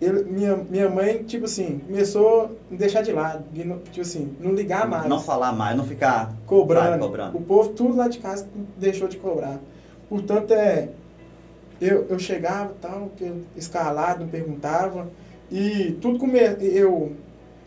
[0.00, 3.44] ele, minha, minha mãe, tipo assim, começou a me deixar de lado,
[3.90, 5.06] tipo assim, não ligar mais.
[5.06, 6.98] Não falar mais, não ficar cobrando.
[6.98, 7.36] cobrando.
[7.36, 8.46] O povo, tudo lá de casa,
[8.78, 9.58] deixou de cobrar.
[10.08, 10.88] Portanto, é,
[11.80, 13.10] eu, eu chegava, tal,
[13.56, 15.08] escalado, não perguntava,
[15.50, 17.12] e tudo como eu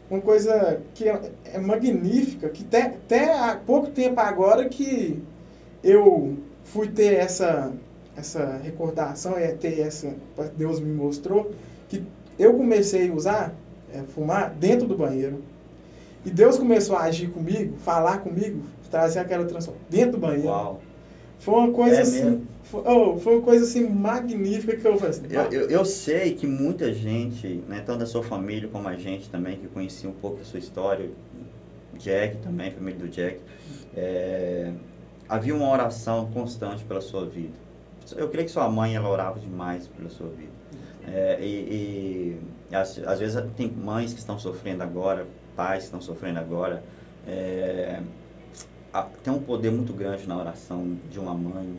[0.10, 5.22] uma coisa que é, é magnífica, que até, até há pouco tempo agora que
[5.84, 7.72] eu fui ter essa
[8.16, 10.14] essa recordação, é ter essa
[10.56, 11.52] Deus me mostrou
[11.90, 12.04] que
[12.38, 13.56] eu comecei a usar
[13.94, 15.42] é, fumar dentro do banheiro.
[16.26, 20.48] E Deus começou a agir comigo, falar comigo, trazer aquela transformação dentro do banheiro.
[20.48, 20.82] Uau.
[21.40, 22.48] Foi uma coisa é assim.
[22.64, 26.34] Foi, oh, foi, uma coisa assim magnífica que eu falei assim, eu, eu, eu, sei
[26.34, 30.14] que muita gente, né, tanto da sua família como a gente também, que conhecia um
[30.14, 31.10] pouco da sua história,
[32.00, 33.40] Jack também, família do Jack,
[33.96, 34.72] é,
[35.28, 37.54] havia uma oração constante pela sua vida.
[38.16, 40.52] Eu creio que sua mãe ela orava demais pela sua vida.
[41.08, 42.40] É, e,
[42.72, 46.84] e às, às, vezes tem mães que estão sofrendo agora, pais que estão sofrendo agora.
[47.28, 48.02] É,
[49.24, 51.78] tem um poder muito grande na oração de uma mãe,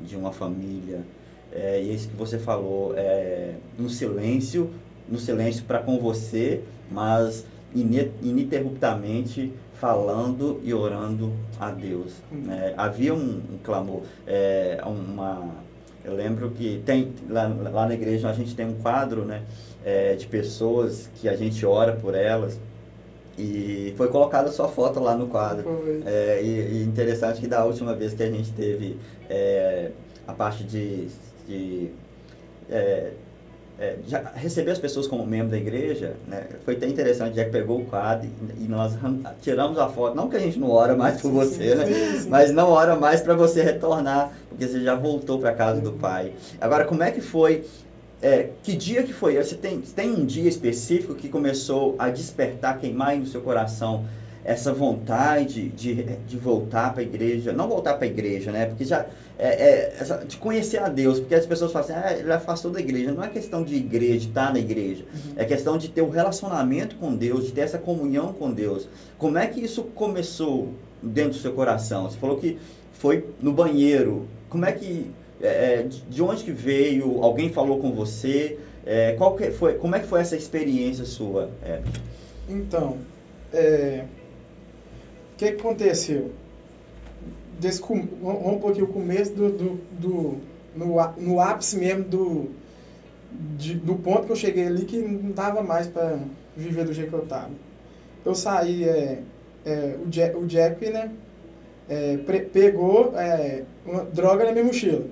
[0.00, 1.04] de uma família.
[1.52, 4.70] É, e isso que você falou, é, no silêncio,
[5.08, 12.14] no silêncio para com você, mas ininterruptamente falando e orando a Deus.
[12.32, 12.50] Hum.
[12.50, 15.48] É, havia um, um clamor, é, uma,
[16.04, 19.42] eu lembro que tem lá, lá, na igreja a gente tem um quadro, né,
[19.84, 22.58] é, de pessoas que a gente ora por elas
[23.38, 25.64] e foi colocada sua foto lá no quadro.
[26.06, 28.96] É, e, e, interessante que da última vez que a gente teve
[29.28, 29.90] é,
[30.26, 31.08] a parte de,
[31.46, 31.90] de
[33.78, 37.50] é, é, receber as pessoas como membro da igreja, né, foi até interessante, já que
[37.50, 38.94] pegou o quadro e, e, nós
[39.42, 41.84] tiramos a foto, não que a gente não ora mais por você, né,
[42.28, 45.92] mas não ora mais para você retornar, porque você já voltou para a casa do
[45.92, 46.32] Pai.
[46.60, 47.64] Agora, como é que foi
[48.22, 49.36] é, que dia que foi?
[49.36, 54.06] Você tem, tem um dia específico que começou a despertar, queimar no seu coração
[54.46, 58.66] essa vontade de, de voltar para a igreja, não voltar para a igreja, né?
[58.66, 59.04] Porque já
[59.36, 62.70] é, é essa, de conhecer a Deus, porque as pessoas falam assim, ah, ele afastou
[62.70, 63.10] da igreja.
[63.10, 65.32] Não é questão de igreja, de estar na igreja, uhum.
[65.34, 68.88] é questão de ter o um relacionamento com Deus, de ter essa comunhão com Deus.
[69.18, 70.68] Como é que isso começou
[71.02, 72.08] dentro do seu coração?
[72.08, 72.56] Você falou que
[72.92, 74.28] foi no banheiro.
[74.48, 75.10] Como é que
[75.42, 77.20] é, é, de onde que veio?
[77.20, 78.58] Alguém falou com você?
[78.86, 81.50] É, qual que foi, como é que foi essa experiência sua?
[81.64, 81.80] É.
[82.48, 82.98] Então,
[83.52, 84.04] é,
[85.36, 86.32] o que, que aconteceu?
[87.60, 90.36] Desse, vamos um pouquinho o começo do, do, do,
[90.74, 92.50] no, no ápice mesmo do,
[93.58, 96.18] de, do ponto que eu cheguei ali que não dava mais para
[96.56, 97.50] viver do jeito que eu tava.
[98.24, 99.22] Eu saí, é,
[99.66, 101.10] é, o, Jack, o Jack, né,
[101.86, 105.04] é, pre, pegou é, uma droga na minha mochila.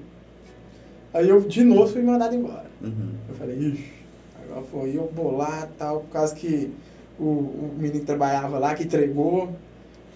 [1.13, 2.65] Aí eu de novo fui mandado embora.
[2.83, 3.13] Uhum.
[3.29, 3.93] Eu falei, ixi,
[4.43, 6.73] agora foi eu bolar tal, por causa que
[7.19, 9.51] o, o menino que trabalhava lá, que entregou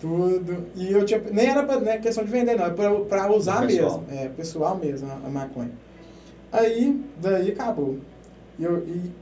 [0.01, 0.67] tudo.
[0.75, 1.21] E eu tinha.
[1.31, 4.05] Nem era pra, né, questão de vender, não, é pra, pra usar mesmo.
[4.11, 5.73] É, pessoal mesmo, a, a, maconha.
[6.53, 7.99] Aí, daí acabou.
[8.59, 9.13] E eu, e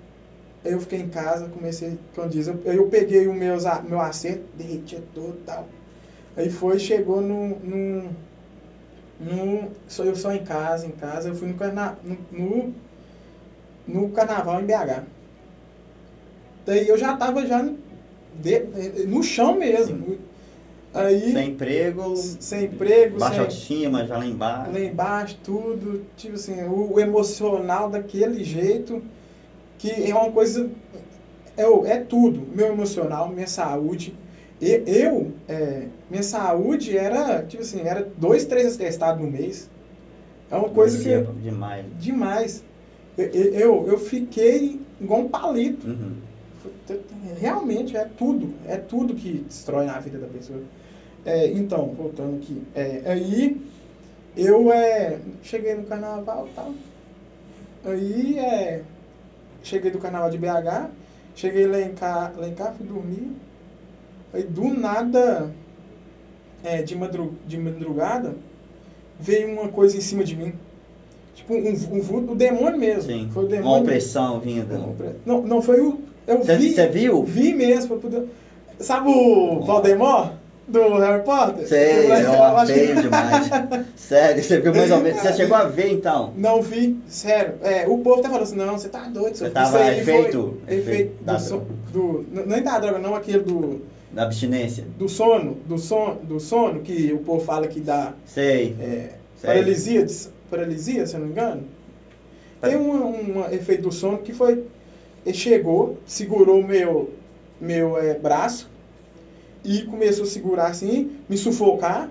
[0.64, 5.02] eu fiquei em casa, comecei, como diz, eu, eu peguei o meus, meu acerto, derretia
[5.14, 5.66] todo e tal.
[6.36, 8.10] Aí foi, chegou no, no,
[9.20, 9.70] no.
[9.88, 12.74] Só eu só em casa, em casa, eu fui no, carna, no, no,
[13.86, 15.04] no carnaval em BH.
[16.66, 17.62] Daí eu já tava já
[18.34, 18.58] de,
[19.06, 20.18] no chão mesmo.
[20.96, 22.16] Aí, sem emprego.
[22.16, 23.18] Sem emprego.
[23.18, 24.72] Baixa sem, autoestima, já lá embaixo.
[24.72, 26.02] Lá embaixo, tudo.
[26.16, 29.02] Tipo assim, o, o, emocional daquele jeito,
[29.78, 30.70] que é uma coisa.
[31.56, 32.46] É, é tudo.
[32.54, 34.14] Meu emocional, minha saúde.
[34.60, 39.68] E, eu, é, minha saúde era, tipo assim, era dois, três atestados no mês.
[40.50, 41.42] É uma coisa que.
[41.42, 41.84] Demais.
[41.98, 42.64] Demais.
[43.18, 45.86] Eu, eu, eu fiquei igual um palito.
[45.86, 46.26] Uhum
[47.38, 50.60] realmente é tudo, é tudo que destrói na vida da pessoa.
[51.26, 53.60] É, então, voltando aqui, é, aí
[54.36, 56.72] eu é, cheguei no carnaval e tal.
[57.84, 58.82] Aí é,
[59.60, 60.88] cheguei do carnaval de BH,
[61.34, 63.32] cheguei lá em cá, lá em cá fui dormir.
[64.32, 65.50] Aí do nada,
[66.62, 68.36] é, de, madru, de madrugada,
[69.18, 70.52] veio uma coisa em cima de mim.
[71.34, 73.02] Tipo, um, um, um, o demônio mesmo.
[73.02, 74.80] Sim, foi o demônio uma opressão vinda.
[75.24, 76.72] Não, não foi o, eu cê, vi.
[76.72, 77.24] Você viu?
[77.24, 77.98] Vi mesmo.
[77.98, 78.28] Poder...
[78.78, 80.45] Sabe o Valdemar?
[80.68, 81.68] Do Harry Potter?
[81.68, 83.48] Sei, eu feio demais.
[83.94, 85.20] sério, você viu mais ou menos.
[85.20, 86.32] Você chegou a ver então?
[86.36, 87.54] Não vi, sério.
[87.62, 89.36] É, o povo até falou assim: não, você tá doido.
[89.36, 93.82] Você tava aí efeito, efeito do, so, do, Nem da droga, não, aquele do.
[94.10, 94.84] Da abstinência.
[94.98, 98.14] Do sono, do sono, do sono, que o povo fala que dá.
[98.24, 98.74] Sei.
[98.80, 99.50] É, sei.
[99.50, 100.06] Paralisia,
[100.50, 101.62] paralisia, se eu não me engano.
[102.60, 104.64] Tem um, um efeito do sono que foi
[105.26, 107.10] ele chegou, segurou meu,
[107.60, 108.70] meu é, braço
[109.66, 112.08] e começou a segurar assim, me sufocar.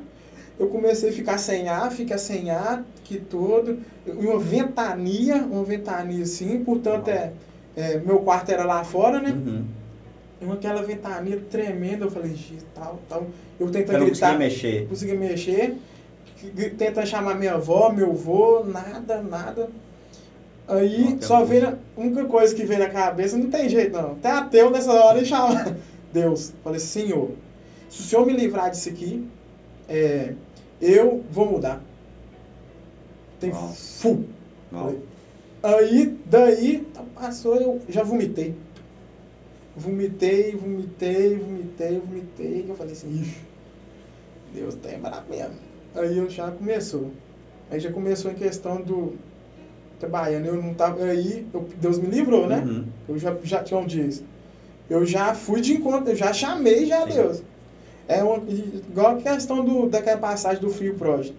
[0.59, 3.79] Eu comecei a ficar sem ar, ficar sem ar, que todo.
[4.05, 7.31] Uma ventania, uma ventania assim, portanto, é,
[7.75, 9.31] é meu quarto era lá fora, né?
[9.31, 9.65] Uhum.
[10.41, 12.35] E aquela ventania tremenda, eu falei,
[12.73, 13.27] tal, tal.
[13.57, 14.31] Eu tentando eu gritar.
[14.33, 14.87] Não mexer.
[14.87, 15.75] Consegui mexer.
[16.77, 19.69] Tentando chamar minha avó, meu avô, nada, nada.
[20.67, 21.69] Aí só veio.
[21.69, 24.11] A única coisa que veio na cabeça, não tem jeito não.
[24.11, 25.75] Até ateu nessa hora e chama
[26.11, 26.53] Deus.
[26.63, 27.31] Falei, Senhor,
[27.89, 29.27] se o Senhor me livrar disso aqui,
[29.87, 30.33] é,
[30.81, 31.81] eu vou mudar.
[33.39, 34.25] Tem fu.
[35.63, 38.55] Aí, daí, passou, eu já vomitei.
[39.75, 42.65] Vomitei, vomitei, vomitei, vomitei.
[42.67, 43.41] Eu falei assim, ixi,
[44.53, 45.55] Deus tem tá bravo mesmo.
[45.95, 47.11] Aí eu já começou.
[47.69, 49.15] Aí já começou em questão do
[49.99, 51.03] trabalhando, eu não tava.
[51.03, 52.63] Aí, eu, Deus me livrou, né?
[52.65, 52.85] Uhum.
[53.09, 54.23] Eu já, já tinha um dias.
[54.89, 57.13] Eu já fui de encontro, eu já chamei já Sim.
[57.13, 57.43] Deus.
[58.07, 61.35] É uma, igual a questão do, daquela passagem do Fio Project.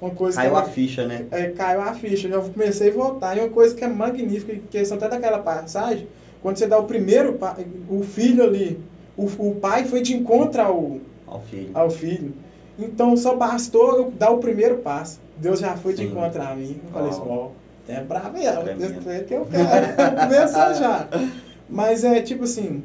[0.00, 1.26] Uma coisa caiu a ficha, né?
[1.30, 2.26] É, caiu a ficha.
[2.26, 3.36] Eu comecei a voltar.
[3.36, 6.08] E uma coisa que é magnífica, questão até daquela passagem,
[6.42, 7.38] quando você dá o primeiro,
[7.88, 8.80] o filho ali,
[9.16, 11.70] o, o pai foi de encontro ao, ao, filho.
[11.72, 12.34] ao filho.
[12.76, 15.20] Então só bastou eu dar o primeiro passo.
[15.36, 16.80] Deus já foi de encontro a mim.
[16.84, 17.48] Eu falei assim, ó,
[17.88, 19.10] é bravo mesmo.
[19.10, 20.18] É que eu quero.
[20.20, 21.08] Começou já.
[21.68, 22.82] Mas é tipo assim,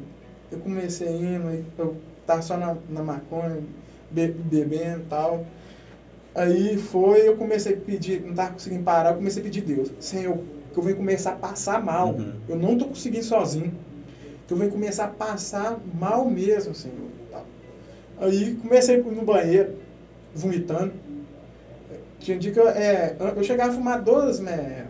[0.52, 1.96] eu comecei indo, eu
[2.28, 3.58] tava só na, na maconha,
[4.10, 5.46] be, bebendo e tal.
[6.34, 9.90] Aí foi, eu comecei a pedir, não tava conseguindo parar, eu comecei a pedir Deus,
[9.98, 10.38] Senhor,
[10.72, 12.10] que eu venho começar a passar mal.
[12.10, 12.34] Uhum.
[12.48, 13.72] Eu não tô conseguindo sozinho.
[14.46, 17.08] Que eu venho começar a passar mal mesmo, Senhor.
[18.20, 19.74] Aí comecei no banheiro,
[20.34, 20.92] vomitando.
[22.18, 24.86] Tinha dia que eu, é, eu chegava a fumar 12 né,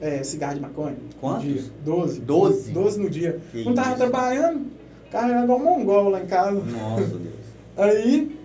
[0.00, 0.96] é, cigarros de maconha.
[1.20, 1.44] Quantos?
[1.44, 1.62] Dia.
[1.84, 2.20] 12.
[2.20, 2.72] 12?
[2.72, 3.40] 12 no dia.
[3.50, 3.98] Que não tava isso?
[3.98, 4.66] trabalhando,
[5.10, 6.52] carregando um mongol lá em casa.
[6.52, 7.34] Nossa Deus.
[7.76, 8.36] Aí,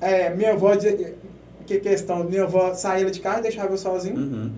[0.00, 0.72] é, minha avó,
[1.66, 4.16] que questão, minha avó saía de casa, deixava eu sozinho.
[4.16, 4.52] Uhum.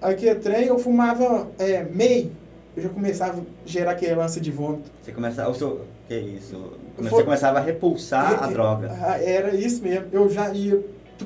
[0.00, 2.30] Aí que trem, eu fumava é, meio.
[2.76, 4.90] Eu já começava a gerar aquele lance de vômito.
[5.02, 6.72] Você começava, o seu, que isso?
[6.96, 8.96] Você começava a repulsar a droga.
[9.00, 10.06] Ah, era isso mesmo.
[10.12, 10.80] Eu já ia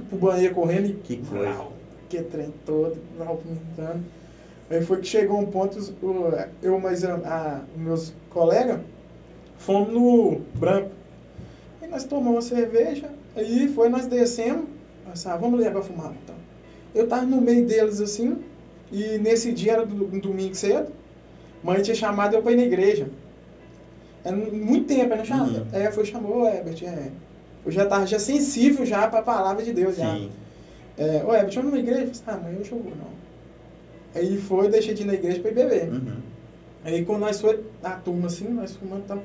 [0.08, 0.94] pro banheiro correndo e...
[0.94, 1.66] Que coisa.
[2.08, 4.02] Que trem todo, vomitando.
[4.70, 5.78] Aí foi que chegou um ponto,
[6.62, 8.80] eu mais a, a, meus colegas
[9.64, 10.90] fomos no branco.
[11.80, 14.66] Aí nós tomamos uma cerveja, aí foi nós descemos,
[15.06, 16.34] nós ah, vamos levar fumar então.
[16.94, 18.38] eu tava no meio deles assim,
[18.90, 20.92] e nesse dia era um domingo cedo,
[21.62, 23.08] mãe tinha chamado eu pra ir na igreja.
[24.24, 25.48] Era muito tempo, não chamou.
[25.48, 25.66] Uhum.
[25.72, 27.10] É, foi chamou o Herbert, é.
[27.64, 30.14] Eu já tava já sensível já para a palavra de Deus já.
[30.14, 30.30] Sim.
[30.96, 32.02] É, ô Herbert, vamos na igreja?
[32.02, 33.22] Eu falei, ah, mãe, eu vou não.
[34.14, 35.88] Aí foi, deixei de ir na igreja para ir beber.
[35.88, 36.16] Uhum.
[36.84, 39.22] Aí quando nós foi a turma assim, nós fumando então,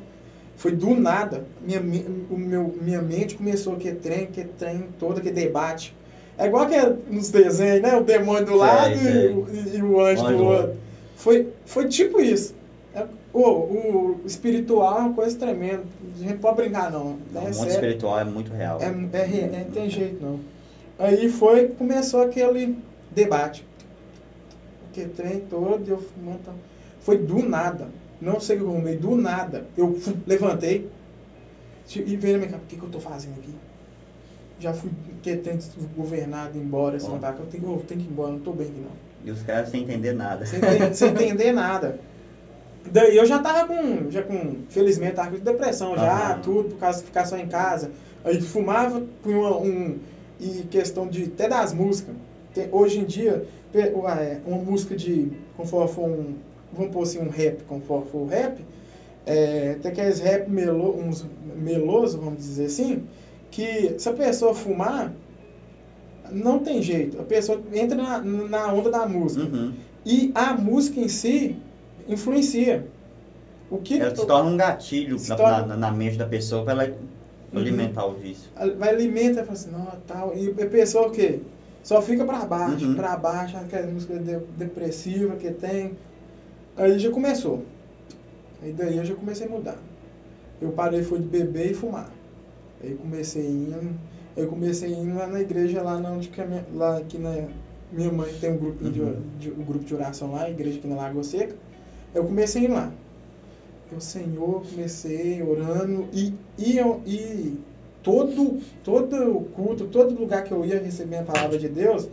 [0.58, 1.46] foi do nada.
[1.62, 5.96] Minha, o meu, minha mente começou a que trem, que trem, todo que debate.
[6.38, 7.96] É igual que é nos desenhos, né?
[7.96, 10.76] O demônio do lado E, e, e, o anjo do outro.
[11.16, 12.56] Foi, foi tipo isso.
[12.94, 15.84] É, o, o espiritual é uma coisa tremenda.
[16.16, 17.18] A gente pode brincar, não.
[17.32, 18.80] não é o mundo espiritual é muito real.
[18.82, 20.40] É, é, é, não tem jeito, não.
[20.98, 22.78] Aí foi, começou aquele
[23.12, 23.64] debate.
[24.92, 26.40] Que trem todo, eu fumando.
[27.02, 27.88] Foi do nada.
[28.20, 29.66] Não sei o que eu arrumei, do nada.
[29.78, 30.90] Eu fui, levantei
[31.96, 33.54] e veio na minha cara, o que, que eu tô fazendo aqui?
[34.60, 34.90] Já fui
[35.24, 35.60] tem
[35.96, 37.36] governado embora, assim, tá?
[37.38, 38.92] eu, tenho, eu tenho que ir embora, não tô bem aqui não.
[39.26, 40.46] E os caras sem entender nada.
[40.46, 40.60] Sem,
[40.94, 42.00] sem entender nada.
[42.92, 47.00] Daí eu já tava com, já com, felizmente, tava com depressão já, tudo, por causa
[47.00, 47.92] de ficar só em casa.
[48.24, 50.00] Aí fumava, punha um,
[50.40, 52.16] e questão de, até das músicas.
[52.54, 53.46] Tem, hoje em dia,
[54.46, 56.36] uma música de, conforme for um,
[56.72, 58.60] vamos pôr assim, um rap, conforme for o rap,
[59.26, 61.26] é, tem aqueles rap melo, uns
[61.56, 63.04] melosos, vamos dizer assim,
[63.52, 65.12] que se a pessoa fumar,
[66.32, 67.20] não tem jeito.
[67.20, 69.46] A pessoa entra na, na onda da música.
[69.46, 69.74] Uhum.
[70.06, 71.58] E a música em si
[72.08, 72.88] influencia.
[73.70, 75.66] O que ela se torna um gatilho na, torna...
[75.66, 76.98] na, na, mente da pessoa para ela
[77.54, 77.60] uhum.
[77.60, 78.50] alimentar o vício.
[78.78, 80.34] Vai alimentar e fala assim, não, tal.
[80.36, 81.42] E a pessoa o quê?
[81.84, 82.96] Só fica para baixo, uhum.
[82.96, 85.98] para baixo, aquela música de, depressiva que tem.
[86.78, 87.64] Aí já começou.
[88.62, 89.78] Aí daí eu já comecei a mudar.
[90.62, 92.10] Eu parei foi de beber e fumar.
[92.84, 93.96] Aí comecei indo,
[94.36, 97.48] eu comecei indo lá na igreja lá onde que minha, lá aqui na
[97.92, 98.92] minha mãe tem um grupo uhum.
[98.92, 99.00] de,
[99.40, 101.56] de, um grupo de oração lá, igreja aqui na Lagoa Seca.
[102.14, 102.92] Eu comecei a ir lá.
[103.92, 107.58] Eu, Senhor, comecei orando e, e, e
[108.04, 112.10] todo, todo culto, todo lugar que eu ia receber a palavra de Deus,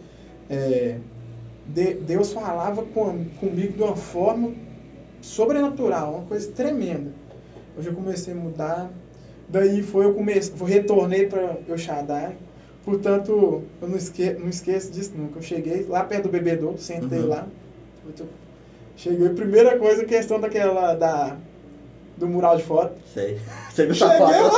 [0.49, 0.99] é,
[1.67, 4.53] de, Deus falava com, comigo de uma forma
[5.21, 7.11] sobrenatural, uma coisa tremenda.
[7.77, 8.91] Eu já comecei a mudar.
[9.49, 12.37] Daí foi eu comecei, eu retornei para o Shaddai.
[12.85, 15.39] Portanto, eu não, esque, não esqueço disso nunca.
[15.39, 17.29] Eu cheguei lá perto do bebedouro, sentei uhum.
[17.29, 17.47] lá.
[18.97, 21.37] Cheguei, primeira coisa, questão daquela da
[22.17, 22.95] do mural de foto.
[23.13, 23.39] Sei.
[23.71, 24.51] Você viu essa foto?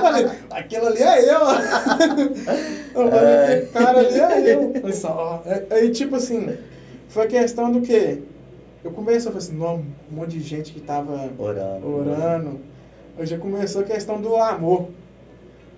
[0.00, 1.40] falei, aquilo ali é eu.
[2.94, 3.68] eu falei, é.
[3.72, 4.72] cara ali é eu.
[4.74, 6.56] Falei, só, aí, tipo assim,
[7.08, 8.22] foi questão do quê?
[8.82, 11.86] Eu comecei, eu falei assim, não, um monte de gente que tava orando.
[11.86, 12.60] orando.
[13.18, 14.88] Aí já começou a questão do amor.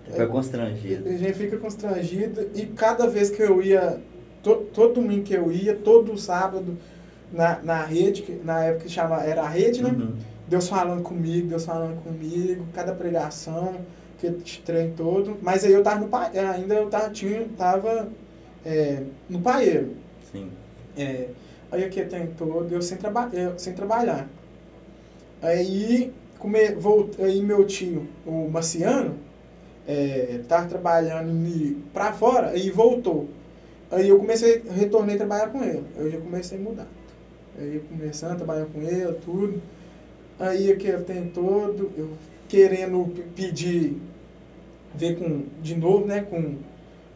[0.05, 1.09] Fica constrangido.
[1.09, 4.01] A gente fica constrangido e cada vez que eu ia,
[4.43, 6.77] to, todo domingo que eu ia, todo sábado,
[7.33, 9.91] na, na rede, que na época que chama, era a rede, né?
[9.91, 10.15] Uhum.
[10.53, 13.81] Deus falando comigo, Deus falando comigo, cada pregação,
[14.19, 15.39] que trem todo.
[15.41, 18.11] Mas aí eu tava no pai, ainda eu tava, tinha, tava
[18.63, 19.97] é, no paeiro.
[20.31, 20.51] Sim.
[20.95, 21.29] É,
[21.71, 24.29] aí aqui tem todo, eu sem, traba eu, sem trabalhar.
[25.41, 29.15] Aí, come, voltei, aí meu tio, o Marciano,
[29.89, 33.27] é, tava trabalhando para fora, aí voltou.
[33.91, 35.87] Aí eu comecei, retornei a trabalhar com ele.
[35.97, 36.89] Eu já comecei a mudar.
[37.59, 39.59] Aí eu começando a trabalhar com ele, tudo.
[40.39, 42.11] Aí aquele tem todo, eu
[42.49, 43.97] querendo pedir,
[44.95, 46.57] ver com, de novo, né, com,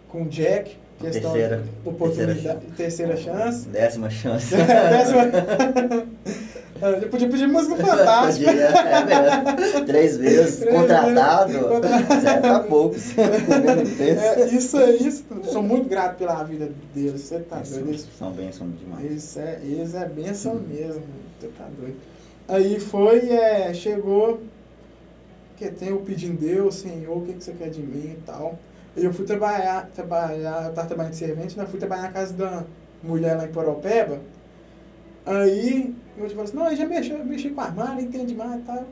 [0.09, 2.41] com o Jack, questão terceira, oportunidade,
[2.77, 3.69] terceira, terceira chance.
[3.69, 4.55] Décima chance.
[4.57, 6.07] Décima.
[7.03, 8.51] Eu podia pedir música fantástica.
[8.51, 9.87] Podia, é mesmo.
[9.87, 11.53] Três vezes, Três contratado.
[11.53, 13.17] Serve pra poucos.
[13.17, 15.25] é, isso é isso.
[15.45, 17.23] Sou muito grato pela vida deles.
[17.23, 17.89] Você tá doido?
[17.89, 19.11] Eles são bênção demais.
[19.11, 20.65] Isso é, eles é bênção hum.
[20.69, 21.03] mesmo.
[21.41, 21.97] Você tá doido.
[22.49, 24.41] Aí foi, é, chegou,
[25.57, 28.59] que tem eu pedindo Deus, Senhor, o que, que você quer de mim e tal.
[28.97, 31.67] Eu fui trabalhar, trabalhar, eu tava trabalhando de servente, né?
[31.67, 32.65] Fui trabalhar na casa da
[33.03, 34.21] mulher lá em Poropeba.
[35.25, 38.85] Aí eu falei assim, não, eu já mexi, mexi com armário, entende mais e tal.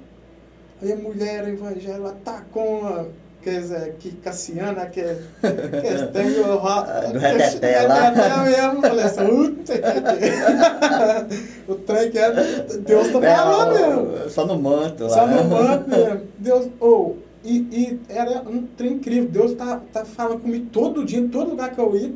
[0.83, 3.09] Aí a mulher, o evangelho, atacou uma
[3.45, 6.57] quer dizer, que Cassiana, que, que tem o
[7.13, 8.11] Do reteté lá.
[8.45, 9.25] mesmo, falei assim,
[11.69, 12.33] o trem que é,
[12.81, 14.31] Deus tá falando mesmo.
[14.31, 15.11] Só no manto lá.
[15.11, 16.23] Só no manto mesmo.
[16.39, 21.05] Deus, ou, oh, e, e era um trem incrível, Deus tá, tá falando comigo todo
[21.05, 22.11] dia, em todo lugar que eu ia,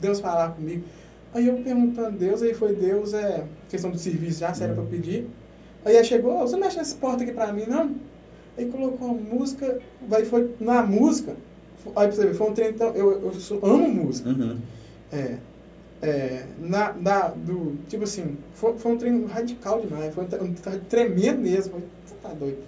[0.00, 0.84] Deus falava comigo.
[1.34, 4.76] Aí eu perguntando a Deus, aí foi Deus, é, questão do serviço já, sério hum.
[4.76, 5.26] pra pedir.
[5.84, 7.90] Aí chegou, você mexe nessa porta aqui pra mim, não?
[8.56, 9.78] Aí colocou a música,
[10.08, 11.36] vai foi na música,
[11.94, 14.30] aí pra você ver, foi um trem, então, eu, eu amo música.
[14.30, 14.58] Uhum.
[15.12, 15.36] É,
[16.02, 20.54] é, na, da, do, tipo assim, foi, foi um treino radical demais, foi um, um
[20.88, 21.82] tremendo mesmo.
[22.04, 22.58] Você tá doido.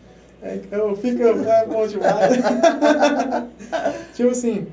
[0.43, 2.35] É, eu fico é, motivado.
[4.15, 4.67] tipo assim,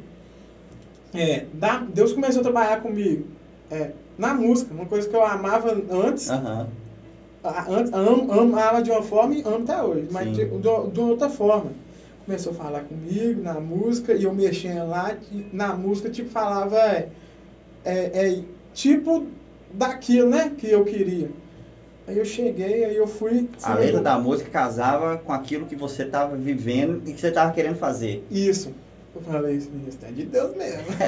[1.13, 3.25] é, da, Deus começou a trabalhar comigo
[3.71, 6.29] é, na música, uma coisa que eu amava antes.
[6.29, 6.67] Uhum.
[7.67, 11.29] Antes, amo, amava de uma forma e amo até hoje, mas de, de, de, outra
[11.29, 11.71] forma.
[12.25, 15.15] Começou a falar comigo na música e eu mexendo lá,
[15.53, 17.09] na música, tipo, falava é,
[17.83, 18.41] é, é
[18.73, 19.27] tipo
[19.71, 21.29] daquilo, né, que eu queria.
[22.07, 23.49] Aí eu cheguei, aí eu fui.
[23.63, 27.51] A letra da música casava com aquilo que você estava vivendo e que você estava
[27.51, 28.23] querendo fazer.
[28.29, 28.73] Isso.
[29.15, 29.69] Eu falei, isso
[30.03, 30.83] é de Deus mesmo.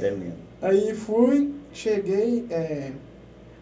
[0.00, 0.34] é mesmo.
[0.62, 2.92] Aí fui, cheguei é,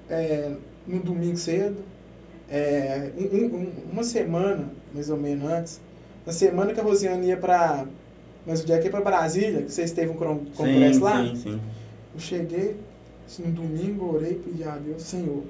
[0.09, 0.53] é,
[0.87, 1.77] no domingo cedo,
[2.49, 5.81] é, um, um, uma semana, mais ou menos antes,
[6.25, 7.87] na semana que a Rosiane ia para.
[8.47, 11.25] Mas o dia que ia para Brasília, que vocês teve um congresso sim, lá.
[11.25, 11.61] Sim, sim.
[12.15, 12.77] Eu cheguei,
[13.27, 15.43] assim, no domingo, orei e pedi a Deus, Senhor,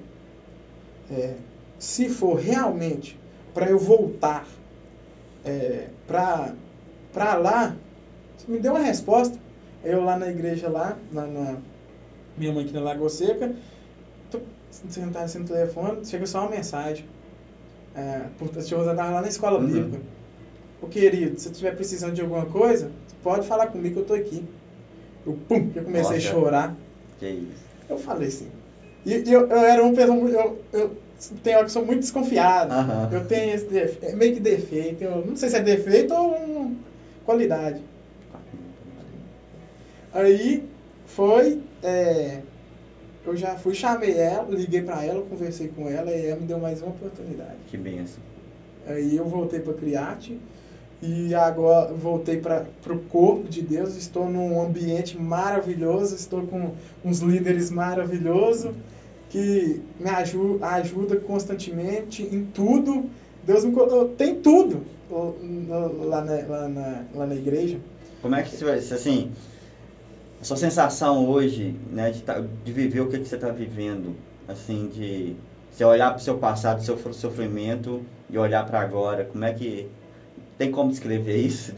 [1.11, 1.34] é,
[1.78, 3.18] se for realmente
[3.53, 4.47] para eu voltar
[5.45, 7.76] é, para lá,
[8.49, 9.39] me deu uma resposta.
[9.84, 11.57] Eu lá na igreja lá, lá na
[12.37, 13.55] minha mãe aqui na Lagoa Seca,
[14.89, 17.05] sentado assim no telefone, chega só uma mensagem.
[17.95, 19.66] É, por, eu lá na escola uhum.
[19.66, 20.05] bíblica.
[20.83, 22.91] Ô querido, se estiver precisando de alguma coisa,
[23.22, 24.45] pode falar comigo que eu tô aqui.
[25.27, 26.29] Eu, pum, eu comecei Nossa.
[26.29, 26.77] a chorar.
[27.18, 27.64] Que isso.
[27.89, 28.49] Eu falei assim.
[29.05, 30.29] E, e eu, eu era uma pessoa.
[30.29, 30.97] Eu, eu
[31.43, 32.74] tenho que sou muito desconfiado.
[32.74, 33.12] Uhum.
[33.12, 35.03] Eu tenho esse defeito, é meio que defeito.
[35.03, 36.77] Eu não sei se é defeito ou um,
[37.24, 37.81] qualidade.
[40.12, 40.62] Aí
[41.07, 41.62] foi.
[41.83, 42.41] É,
[43.27, 46.59] eu já fui, chamei ela, liguei para ela, conversei com ela e ela me deu
[46.59, 47.57] mais uma oportunidade.
[47.68, 48.22] Que benção.
[48.87, 50.39] Aí eu voltei para Criarte
[51.03, 53.97] e agora voltei para o corpo de Deus.
[53.97, 56.72] Estou num ambiente maravilhoso, estou com
[57.05, 58.72] uns líderes maravilhosos
[59.29, 63.07] que me ajuda, ajuda constantemente em tudo.
[63.45, 63.74] Deus me
[64.16, 67.79] tem tudo lá na, lá na, lá na igreja.
[68.22, 69.31] Como é que você assim,
[70.41, 74.14] a sua sensação hoje, né, de, tá, de viver o que, que você está vivendo,
[74.49, 75.37] assim, de
[75.70, 79.89] você olhar para o seu passado, seu sofrimento e olhar para agora, como é que
[80.59, 81.72] tem como descrever isso?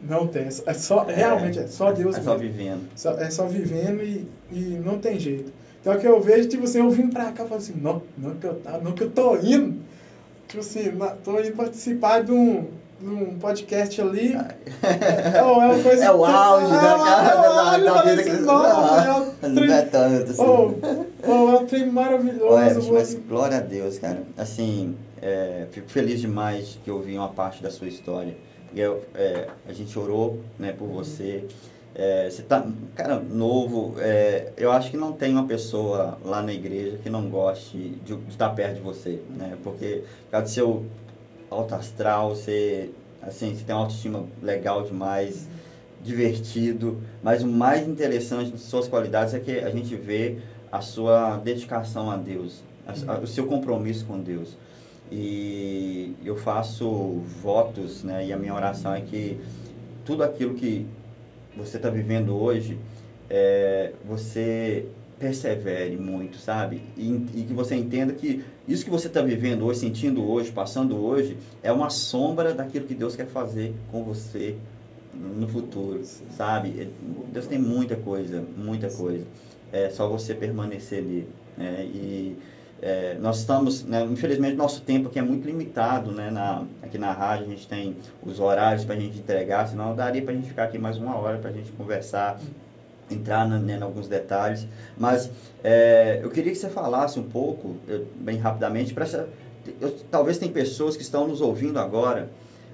[0.00, 2.88] Não tem, é só, é, realmente, é só Deus É só vivendo.
[2.94, 5.52] Só, é só vivendo e, e não tem jeito.
[5.80, 8.02] Então, é que eu vejo, tipo assim, eu vim pra cá e falo assim, não,
[8.16, 9.80] não que eu, não que eu tô indo,
[10.48, 12.66] tipo assim, tô indo participar de um,
[13.00, 14.34] de um podcast ali.
[14.34, 16.78] é, uma coisa, é o auge, né?
[16.78, 16.94] É
[17.34, 20.42] o auge, da vida que Não é tanto, assim.
[20.42, 20.74] Oh,
[21.26, 22.92] oh, é um trem maravilhoso.
[22.92, 24.22] Mas glória a Deus, cara.
[24.36, 28.36] Assim, é, fico feliz demais que eu vi uma parte da sua história.
[28.66, 28.80] Porque
[29.14, 31.44] é, a gente orou né, por você.
[31.94, 32.66] É, você tá,
[32.96, 33.94] cara, novo.
[33.98, 38.16] É, eu acho que não tem uma pessoa lá na igreja que não goste de,
[38.16, 39.56] de estar perto de você, né?
[39.62, 40.84] Porque, por causa do seu
[41.54, 42.90] alto astral, você,
[43.22, 45.48] assim, você tem uma autoestima legal demais,
[46.02, 47.00] divertido.
[47.22, 50.38] Mas o mais interessante de suas qualidades é que a gente vê
[50.70, 54.56] a sua dedicação a Deus, a, a, o seu compromisso com Deus.
[55.10, 58.26] E eu faço votos, né?
[58.26, 59.38] E a minha oração é que
[60.04, 60.86] tudo aquilo que
[61.56, 62.78] você está vivendo hoje,
[63.30, 64.86] é, você
[65.18, 66.82] persevere muito, sabe?
[66.96, 70.96] E, e, que você entenda que isso que você está vivendo hoje, sentindo hoje, passando
[70.96, 74.56] hoje, é uma sombra daquilo que Deus quer fazer com você
[75.12, 76.02] no futuro,
[76.36, 76.90] sabe?
[77.32, 79.24] Deus tem muita coisa, muita coisa.
[79.72, 81.28] É só você permanecer ali.
[81.56, 81.84] Né?
[81.84, 82.36] E
[82.82, 87.12] é, nós estamos, né, infelizmente, nosso tempo aqui é muito limitado, né, na, aqui na
[87.12, 90.48] rádio a gente tem os horários para a gente entregar, senão daria para a gente
[90.48, 92.38] ficar aqui mais uma hora para a gente conversar,
[93.10, 94.66] entrar né, em alguns detalhes.
[94.96, 95.30] Mas
[95.62, 99.06] é, eu queria que você falasse um pouco, eu, bem rapidamente, para
[100.10, 102.30] talvez tem pessoas que estão nos ouvindo agora,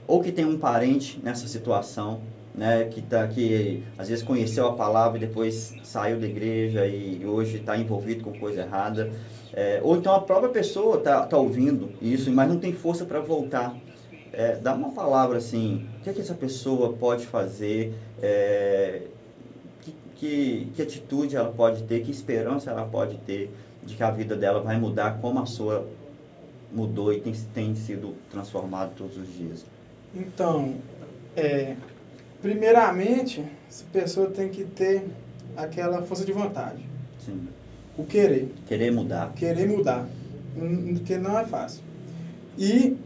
[0.06, 2.20] ou que tem um parente nessa situação,
[2.54, 7.24] né, que, tá, que às vezes conheceu a palavra e depois saiu da igreja e
[7.24, 9.12] hoje está envolvido com coisa errada.
[9.52, 13.20] É, ou então a própria pessoa está tá ouvindo isso, mas não tem força para
[13.20, 13.76] voltar.
[14.32, 19.02] É, dá uma palavra assim, o que, é que essa pessoa pode fazer, é,
[20.20, 23.50] que, que, que, atitude ela pode ter, que esperança ela pode ter
[23.82, 25.86] de que a vida dela vai mudar como a sua
[26.72, 29.64] mudou e tem, tem sido transformado todos os dias.
[30.14, 30.76] Então,
[31.34, 31.74] é,
[32.40, 35.04] primeiramente, essa pessoa tem que ter
[35.56, 36.84] aquela força de vontade.
[37.18, 37.48] Sim
[38.00, 38.52] o querer.
[38.66, 39.32] Querer mudar.
[39.34, 40.08] Querer mudar.
[40.54, 41.82] Porque não é fácil.
[42.58, 42.96] E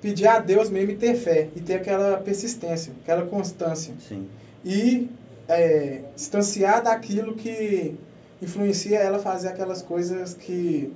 [0.00, 1.48] pedir a Deus mesmo e ter fé.
[1.54, 3.94] E ter aquela persistência, aquela constância.
[4.08, 4.26] Sim.
[4.64, 5.08] E
[5.48, 7.96] é, distanciar daquilo que
[8.40, 10.92] influencia ela fazer aquelas coisas que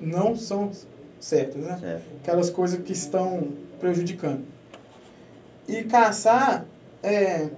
[0.00, 0.70] não são
[1.18, 1.78] certas, né?
[1.80, 2.02] Certo.
[2.22, 3.48] Aquelas coisas que estão
[3.80, 4.42] prejudicando.
[5.66, 6.64] E caçar,
[7.02, 7.48] é,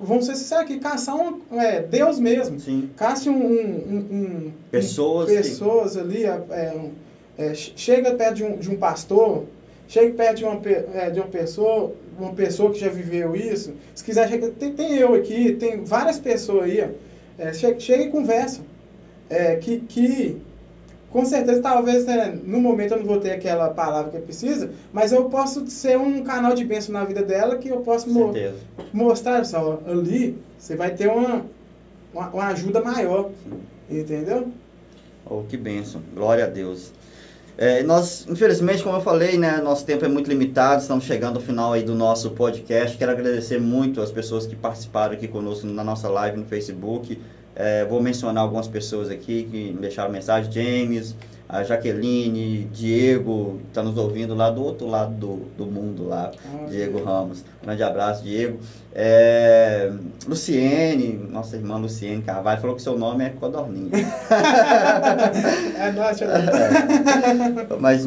[0.00, 2.58] vamos ser sinceros aqui, caçar um, é, Deus mesmo.
[2.58, 2.90] Sim.
[2.96, 6.90] Caça um, um, um pessoas, pessoas ali, é,
[7.36, 9.44] é, chega perto de um, de um pastor,
[9.86, 10.60] chega perto de uma,
[10.94, 13.72] é, de uma pessoa, uma pessoa que já viveu isso.
[13.94, 16.90] Se quiser, chega, tem, tem eu aqui, tem várias pessoas aí,
[17.38, 18.60] é, chega, chega e conversa.
[19.30, 20.40] É, que, que
[21.10, 25.10] com certeza, talvez né, no momento eu não vou ter aquela palavra que precisa, mas
[25.10, 28.32] eu posso ser um canal de bênção na vida dela que eu posso mo
[28.92, 31.46] mostrar só ali, você vai ter uma,
[32.12, 33.30] uma, uma ajuda maior,
[33.90, 34.48] entendeu?
[35.24, 36.92] Oh, que bênção, glória a Deus.
[37.60, 41.42] É, nós, infelizmente, como eu falei, né, nosso tempo é muito limitado, estamos chegando ao
[41.42, 42.96] final aí do nosso podcast.
[42.96, 47.20] Quero agradecer muito as pessoas que participaram aqui conosco na nossa live no Facebook.
[47.56, 51.16] É, vou mencionar algumas pessoas aqui que deixaram mensagem: James,
[51.48, 56.66] a Jaqueline, Diego, está nos ouvindo lá do outro lado do, do mundo, lá, ah,
[56.68, 57.42] Diego Ramos.
[57.62, 58.58] Grande abraço, Diego.
[58.92, 59.90] É,
[60.26, 63.90] Luciene, nossa irmã Luciene Carvalho, falou que seu nome é Codorninho.
[65.78, 66.26] é nossa.
[66.28, 68.04] É, mas,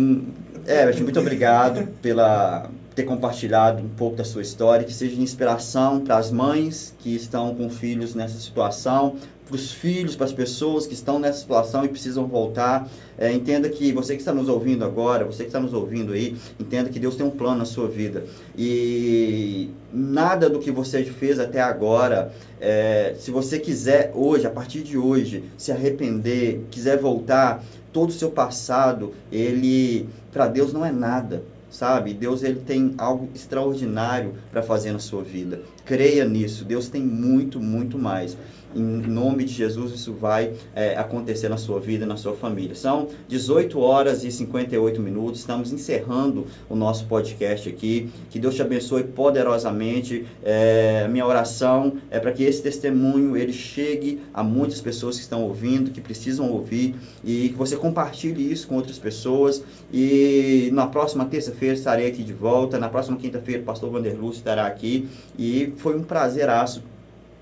[0.67, 6.01] é, muito obrigado pela ter compartilhado um pouco da sua história, que seja de inspiração
[6.01, 9.15] para as mães que estão com filhos nessa situação,
[9.45, 12.89] para os filhos, para as pessoas que estão nessa situação e precisam voltar.
[13.17, 16.35] É, entenda que você que está nos ouvindo agora, você que está nos ouvindo aí,
[16.59, 18.25] entenda que Deus tem um plano na sua vida.
[18.57, 24.83] E nada do que você fez até agora, é, se você quiser hoje, a partir
[24.83, 30.91] de hoje, se arrepender, quiser voltar, todo o seu passado, ele para Deus não é
[30.91, 32.13] nada sabe?
[32.13, 35.61] Deus ele tem algo extraordinário para fazer na sua vida.
[35.85, 36.65] Creia nisso.
[36.65, 38.37] Deus tem muito, muito mais.
[38.73, 42.73] Em nome de Jesus, isso vai é, acontecer na sua vida na sua família.
[42.73, 45.41] São 18 horas e 58 minutos.
[45.41, 48.09] Estamos encerrando o nosso podcast aqui.
[48.29, 50.25] Que Deus te abençoe poderosamente.
[50.43, 55.43] É, minha oração é para que esse testemunho ele chegue a muitas pessoas que estão
[55.43, 59.63] ouvindo, que precisam ouvir, e que você compartilhe isso com outras pessoas.
[59.91, 62.79] E na próxima terça-feira estarei aqui de volta.
[62.79, 65.09] Na próxima quinta-feira, o pastor Vanderluz estará aqui.
[65.37, 66.83] E foi um prazeraço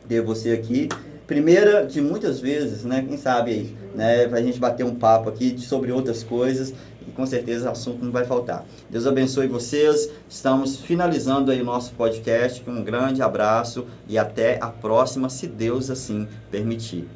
[0.07, 0.89] ter você aqui
[1.29, 3.05] primeira de muitas vezes, né?
[3.07, 4.27] Quem sabe aí, né?
[4.27, 6.73] Pra gente bater um papo aqui sobre outras coisas
[7.07, 8.65] e com certeza o assunto não vai faltar.
[8.89, 10.09] Deus abençoe vocês.
[10.27, 15.91] Estamos finalizando aí o nosso podcast um grande abraço e até a próxima, se Deus
[15.91, 17.07] assim permitir.